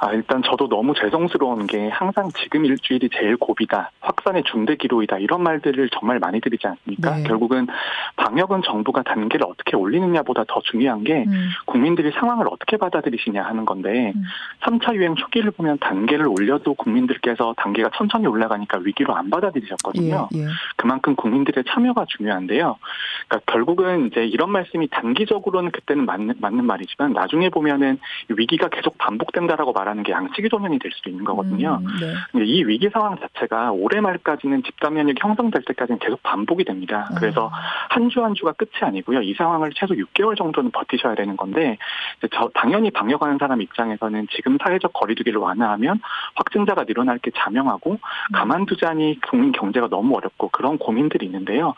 아, 0.00 0.12
일단 0.12 0.42
저도 0.44 0.68
너무 0.68 0.94
죄송스러운 0.94 1.66
게 1.66 1.88
항상 1.88 2.30
지금 2.40 2.64
일주일이 2.64 3.10
제일 3.12 3.36
고비다. 3.36 3.90
확산의 4.00 4.44
중대 4.44 4.76
기로이다. 4.76 5.18
이런 5.18 5.42
말들을 5.42 5.90
정말 5.90 6.20
많이 6.20 6.40
드리지 6.40 6.68
않습니까? 6.68 7.16
네. 7.16 7.22
결국은 7.24 7.66
방역은 8.14 8.62
정부가 8.62 9.02
단계를 9.02 9.44
어떻게 9.44 9.76
올리느냐보다 9.76 10.44
더 10.46 10.60
중요한 10.70 11.02
게 11.02 11.24
음, 11.26 11.48
국민들이 11.66 12.12
상황을 12.12 12.46
어떻게 12.48 12.76
받아들이시냐 12.76 13.42
하는 13.42 13.64
건데 13.64 14.12
음. 14.14 14.22
3차 14.60 14.94
유행 14.94 15.16
초기를 15.16 15.50
보면 15.50 15.78
단계를 15.80 16.28
올려도 16.28 16.74
국민들께서 16.74 17.54
단계가 17.56 17.90
천천히 17.96 18.28
올라가니까 18.28 18.78
위기로 18.78 19.16
안 19.16 19.30
받아들이셨거든요. 19.30 20.28
예, 20.36 20.38
예. 20.38 20.46
그만큼 20.78 21.16
국민들의 21.16 21.64
참여가 21.68 22.06
중요한데요. 22.06 22.76
그러니까 23.26 23.52
결국은 23.52 24.06
이제 24.06 24.24
이런 24.24 24.50
말씀이 24.50 24.88
단기적으로는 24.88 25.72
그때는 25.72 26.06
맞는, 26.06 26.36
맞는 26.40 26.64
말이지만 26.64 27.12
나중에 27.12 27.50
보면은 27.50 27.98
위기가 28.28 28.68
계속 28.68 28.96
반복된다라고 28.96 29.72
말하는 29.72 30.04
게 30.04 30.12
양치기 30.12 30.48
소년이 30.50 30.78
될 30.78 30.92
수도 30.92 31.10
있는 31.10 31.24
거거든요. 31.24 31.80
음, 31.82 31.86
네. 32.38 32.44
이 32.46 32.62
위기 32.64 32.88
상황 32.90 33.18
자체가 33.18 33.72
올해 33.72 34.00
말까지는 34.00 34.62
집단 34.62 34.94
면역이 34.94 35.18
형성될 35.20 35.62
때까지는 35.66 35.98
계속 35.98 36.22
반복이 36.22 36.64
됩니다. 36.64 37.10
그래서 37.18 37.50
한주한 37.90 38.34
주가 38.34 38.52
끝이 38.52 38.70
아니고요. 38.80 39.22
이 39.22 39.34
상황을 39.34 39.72
최소 39.74 39.94
6개월 39.94 40.36
정도는 40.36 40.70
버티셔야 40.70 41.16
되는 41.16 41.36
건데 41.36 41.76
당연히 42.54 42.90
방역하는 42.92 43.38
사람 43.38 43.60
입장에서는 43.60 44.28
지금 44.30 44.58
사회적 44.62 44.92
거리두기를 44.92 45.40
완화하면 45.40 46.00
확진자가 46.36 46.84
늘어날 46.84 47.18
게 47.18 47.32
자명하고 47.34 47.98
가만두자니 48.32 49.20
국민 49.28 49.50
경제가 49.52 49.88
너무 49.88 50.16
어렵고 50.16 50.48
그런 50.50 50.67
고민들이 50.76 51.24
있는데요. 51.26 51.74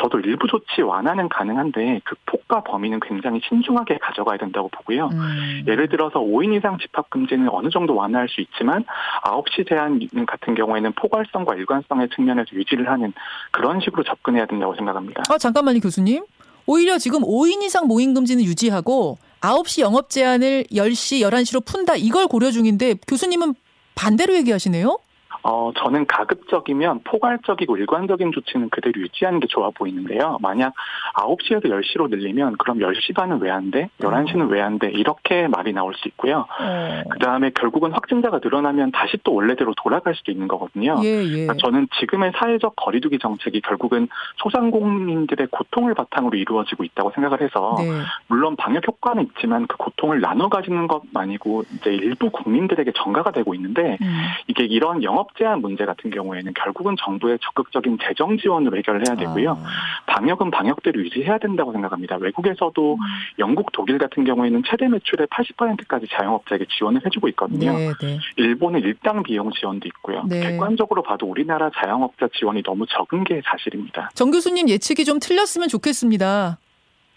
저도 0.00 0.20
일부 0.20 0.46
조치 0.46 0.82
완화는 0.82 1.28
가능한데 1.28 2.02
그 2.04 2.14
폭과 2.26 2.62
범위는 2.62 3.00
굉장히 3.00 3.40
신중하게 3.48 3.98
가져가야 3.98 4.38
된다고 4.38 4.68
보고요. 4.68 5.08
음. 5.12 5.64
예를 5.66 5.88
들어서 5.88 6.20
5인 6.20 6.56
이상 6.56 6.78
집합 6.78 7.10
금지는 7.10 7.48
어느 7.50 7.70
정도 7.70 7.96
완화할 7.96 8.28
수 8.28 8.40
있지만 8.42 8.84
9시 9.24 9.68
제한 9.68 9.98
같은 10.26 10.54
경우에는 10.54 10.92
포괄성과 10.92 11.56
일관성의 11.56 12.10
측면에서 12.14 12.48
유지를 12.52 12.88
하는 12.88 13.12
그런 13.50 13.80
식으로 13.80 14.04
접근해야 14.04 14.46
된다고 14.46 14.74
생각합니다. 14.76 15.22
아, 15.28 15.38
잠깐만요, 15.38 15.80
교수님. 15.80 16.24
오히려 16.66 16.98
지금 16.98 17.22
5인 17.22 17.62
이상 17.62 17.86
모임 17.86 18.12
금지는 18.12 18.44
유지하고 18.44 19.16
9시 19.40 19.80
영업 19.80 20.10
제한을 20.10 20.64
10시, 20.70 21.22
11시로 21.22 21.64
푼다 21.64 21.96
이걸 21.96 22.26
고려 22.26 22.50
중인데 22.50 22.96
교수님은 23.08 23.54
반대로 23.94 24.34
얘기하시네요? 24.34 24.98
어, 25.42 25.70
저는 25.76 26.06
가급적이면 26.06 27.02
포괄적이고 27.04 27.76
일관적인 27.76 28.32
조치는 28.32 28.70
그대로 28.70 29.00
유지하는 29.00 29.40
게 29.40 29.46
좋아 29.46 29.70
보이는데요. 29.70 30.38
만약 30.40 30.74
9시에서 31.14 31.64
10시로 31.66 32.08
늘리면 32.10 32.56
그럼 32.58 32.78
10시 32.78 33.14
반은 33.14 33.40
왜 33.40 33.50
안 33.50 33.70
돼? 33.70 33.88
11시는 34.00 34.50
왜 34.50 34.60
안 34.60 34.78
돼? 34.78 34.90
이렇게 34.90 35.48
말이 35.48 35.72
나올 35.72 35.94
수 35.94 36.06
있고요. 36.08 36.46
어. 36.60 37.02
그 37.10 37.18
다음에 37.18 37.50
결국은 37.50 37.92
확진자가 37.92 38.40
늘어나면 38.42 38.92
다시 38.92 39.16
또 39.24 39.34
원래대로 39.34 39.74
돌아갈 39.82 40.14
수도 40.14 40.32
있는 40.32 40.48
거거든요. 40.48 40.96
예, 41.02 41.22
예. 41.24 41.30
그러니까 41.30 41.54
저는 41.60 41.88
지금의 42.00 42.32
사회적 42.36 42.74
거리두기 42.76 43.18
정책이 43.18 43.60
결국은 43.62 44.08
소상공인들의 44.42 45.48
고통을 45.50 45.94
바탕으로 45.94 46.36
이루어지고 46.36 46.84
있다고 46.84 47.10
생각을 47.14 47.40
해서 47.42 47.76
네. 47.78 47.84
물론 48.28 48.56
방역 48.56 48.86
효과는 48.86 49.24
있지만 49.28 49.66
그 49.66 49.76
고통을 49.76 50.20
나눠 50.20 50.48
가지는 50.48 50.86
것만이고 50.88 51.64
이제 51.74 51.90
일부 51.94 52.30
국민들에게 52.30 52.92
전가가 52.96 53.30
되고 53.30 53.54
있는데 53.54 53.96
음. 54.00 54.20
이게 54.46 54.64
이런 54.64 55.02
영업 55.02 55.17
제한 55.36 55.60
문제 55.60 55.84
같은 55.84 56.10
경우에는 56.10 56.52
결국은 56.54 56.96
정부의 56.98 57.38
적극적인 57.42 57.98
재정 58.02 58.38
지원으로 58.38 58.76
해결을 58.78 59.04
해야 59.06 59.16
되고요. 59.16 59.52
아. 59.52 59.64
방역은 60.06 60.50
방역대로 60.50 61.00
유지해야 61.00 61.38
된다고 61.38 61.72
생각합니다. 61.72 62.16
외국에서도 62.16 62.94
음. 62.94 62.98
영국, 63.38 63.72
독일 63.72 63.98
같은 63.98 64.24
경우에는 64.24 64.62
최대 64.66 64.88
매출의 64.88 65.26
80%까지 65.28 66.06
자영업자에게 66.10 66.66
지원을 66.78 67.04
해주고 67.06 67.28
있거든요. 67.30 67.72
네, 67.72 67.92
네. 68.00 68.18
일본은 68.36 68.80
일당 68.80 69.22
비용 69.22 69.50
지원도 69.50 69.86
있고요. 69.88 70.24
네. 70.28 70.40
객관적으로 70.40 71.02
봐도 71.02 71.26
우리나라 71.26 71.70
자영업자 71.74 72.28
지원이 72.38 72.62
너무 72.62 72.86
적은 72.86 73.24
게 73.24 73.40
사실입니다. 73.44 74.10
정 74.14 74.30
교수님 74.30 74.68
예측이 74.68 75.04
좀 75.04 75.18
틀렸으면 75.20 75.68
좋겠습니다. 75.68 76.58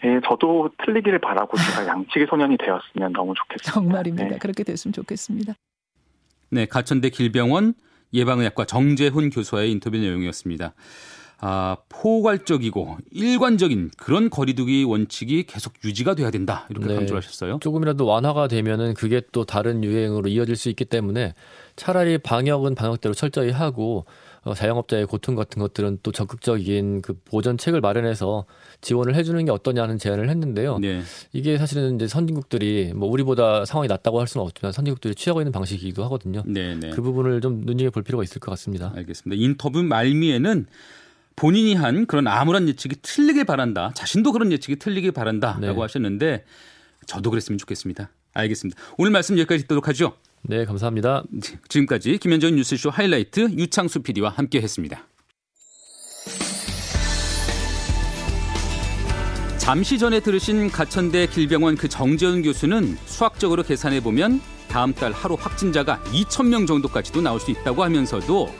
예, 0.04 0.20
저도 0.26 0.70
틀리기를 0.84 1.20
바라고 1.20 1.56
제가 1.56 1.86
양치기 1.86 2.26
소년이 2.28 2.56
되었으면 2.58 3.12
너무 3.12 3.34
좋겠습니다. 3.34 3.72
정말입니다. 3.72 4.28
네. 4.28 4.38
그렇게 4.38 4.64
됐으면 4.64 4.92
좋겠습니다. 4.92 5.54
네, 6.50 6.66
가천대 6.66 7.10
길병원 7.10 7.74
예방의학과 8.12 8.64
정재훈 8.64 9.30
교수와의 9.30 9.70
인터뷰 9.70 9.96
내용이었습니다. 9.96 10.74
아, 11.44 11.76
포괄적이고 11.88 12.98
일관적인 13.10 13.90
그런 13.96 14.30
거리두기 14.30 14.84
원칙이 14.84 15.42
계속 15.48 15.72
유지가 15.84 16.14
돼야 16.14 16.30
된다. 16.30 16.66
이렇게 16.70 16.86
네. 16.86 16.94
강조하셨어요. 16.94 17.58
조금이라도 17.60 18.06
완화가 18.06 18.46
되면은 18.46 18.94
그게 18.94 19.20
또 19.32 19.44
다른 19.44 19.82
유행으로 19.82 20.28
이어질 20.28 20.54
수 20.54 20.68
있기 20.68 20.84
때문에 20.84 21.34
차라리 21.74 22.18
방역은 22.18 22.76
방역대로 22.76 23.12
철저히 23.14 23.50
하고 23.50 24.04
어, 24.04 24.31
자영업자의 24.54 25.06
고통 25.06 25.36
같은 25.36 25.60
것들은 25.60 25.98
또 26.02 26.10
적극적인 26.10 27.02
그 27.02 27.14
보전책을 27.24 27.80
마련해서 27.80 28.44
지원을 28.80 29.14
해주는 29.14 29.44
게 29.44 29.52
어떠냐는 29.52 29.98
제안을 29.98 30.28
했는데요. 30.28 30.78
네. 30.78 31.02
이게 31.32 31.58
사실은 31.58 31.94
이제 31.94 32.08
선진국들이 32.08 32.92
뭐 32.94 33.08
우리보다 33.08 33.64
상황이 33.64 33.88
낫다고 33.88 34.20
할 34.20 34.26
수는 34.26 34.44
없지만 34.44 34.72
선진국들이 34.72 35.14
취하고 35.14 35.40
있는 35.40 35.52
방식이기도 35.52 36.02
하거든요. 36.04 36.42
네, 36.44 36.74
네. 36.74 36.90
그 36.90 37.02
부분을 37.02 37.40
좀 37.40 37.62
눈여겨 37.64 37.90
볼 37.90 38.02
필요가 38.02 38.24
있을 38.24 38.40
것 38.40 38.50
같습니다. 38.50 38.92
알겠습니다. 38.96 39.40
인터뷰 39.40 39.82
말미에는 39.82 40.66
본인이 41.36 41.74
한 41.74 42.06
그런 42.06 42.26
암울한 42.26 42.68
예측이 42.68 42.96
틀리길 43.00 43.44
바란다. 43.44 43.92
자신도 43.94 44.32
그런 44.32 44.50
예측이 44.52 44.76
틀리길 44.76 45.12
바란다라고 45.12 45.74
네. 45.74 45.80
하셨는데 45.80 46.44
저도 47.06 47.30
그랬으면 47.30 47.58
좋겠습니다. 47.58 48.10
알겠습니다. 48.34 48.80
오늘 48.98 49.12
말씀 49.12 49.38
여기까지 49.38 49.62
듣도록 49.62 49.88
하죠. 49.88 50.14
네, 50.44 50.64
감사합니다. 50.64 51.22
지금까지 51.68 52.18
김현정 52.18 52.56
뉴스쇼 52.56 52.90
하이라이트 52.90 53.50
유창수 53.52 54.00
PD와 54.00 54.30
함께했습니다. 54.30 55.06
잠시 59.58 59.96
전에 59.98 60.18
들으신 60.18 60.70
가천대 60.70 61.28
길병원 61.28 61.76
그 61.76 61.88
정재훈 61.88 62.42
교수는 62.42 62.96
수학적으로 63.06 63.62
계산해 63.62 64.00
보면 64.02 64.40
다음 64.68 64.92
달 64.92 65.12
하루 65.12 65.36
확진자가 65.38 66.00
2천 66.06 66.48
명 66.48 66.66
정도까지도 66.66 67.20
나올 67.20 67.38
수 67.38 67.52
있다고 67.52 67.84
하면서도 67.84 68.52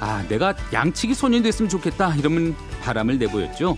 아 0.00 0.24
내가 0.28 0.54
양치기 0.72 1.12
소년이 1.12 1.42
됐으면 1.42 1.68
좋겠다 1.68 2.16
이러면 2.16 2.54
바람을 2.80 3.18
내보였죠. 3.18 3.76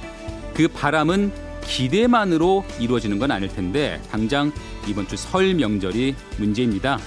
그 0.54 0.68
바람은 0.68 1.32
기대만으로 1.62 2.64
이루어지는 2.78 3.18
건 3.18 3.32
아닐 3.32 3.48
텐데 3.48 4.00
당장 4.12 4.52
이번 4.86 5.08
주 5.08 5.16
설 5.16 5.54
명절이 5.54 6.14
문제입니다. 6.38 6.98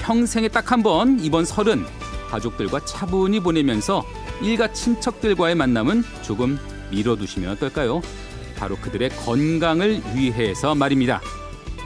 평생에 0.00 0.48
딱 0.48 0.72
한 0.72 0.82
번 0.82 1.20
이번 1.20 1.44
설은 1.44 1.84
가족들과 2.30 2.84
차분히 2.84 3.40
보내면서 3.40 4.04
일가 4.42 4.72
친척들과의 4.72 5.54
만남은 5.54 6.04
조금 6.22 6.58
미뤄두시면 6.90 7.50
어떨까요? 7.52 8.00
바로 8.56 8.76
그들의 8.76 9.10
건강을 9.10 10.00
위해서 10.14 10.74
말입니다. 10.74 11.20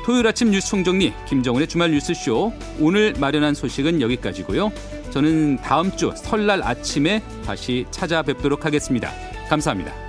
토요일 0.04 0.26
아침 0.26 0.50
뉴스 0.50 0.68
총정리 0.68 1.12
김정은의 1.28 1.66
주말 1.66 1.90
뉴스쇼 1.92 2.52
오늘 2.78 3.14
마련한 3.18 3.54
소식은 3.54 4.00
여기까지고요. 4.02 4.70
저는 5.10 5.56
다음 5.62 5.96
주 5.96 6.12
설날 6.16 6.62
아침에 6.62 7.22
다시 7.46 7.86
찾아뵙도록 7.90 8.64
하겠습니다. 8.66 9.10
감사합니다. 9.48 10.03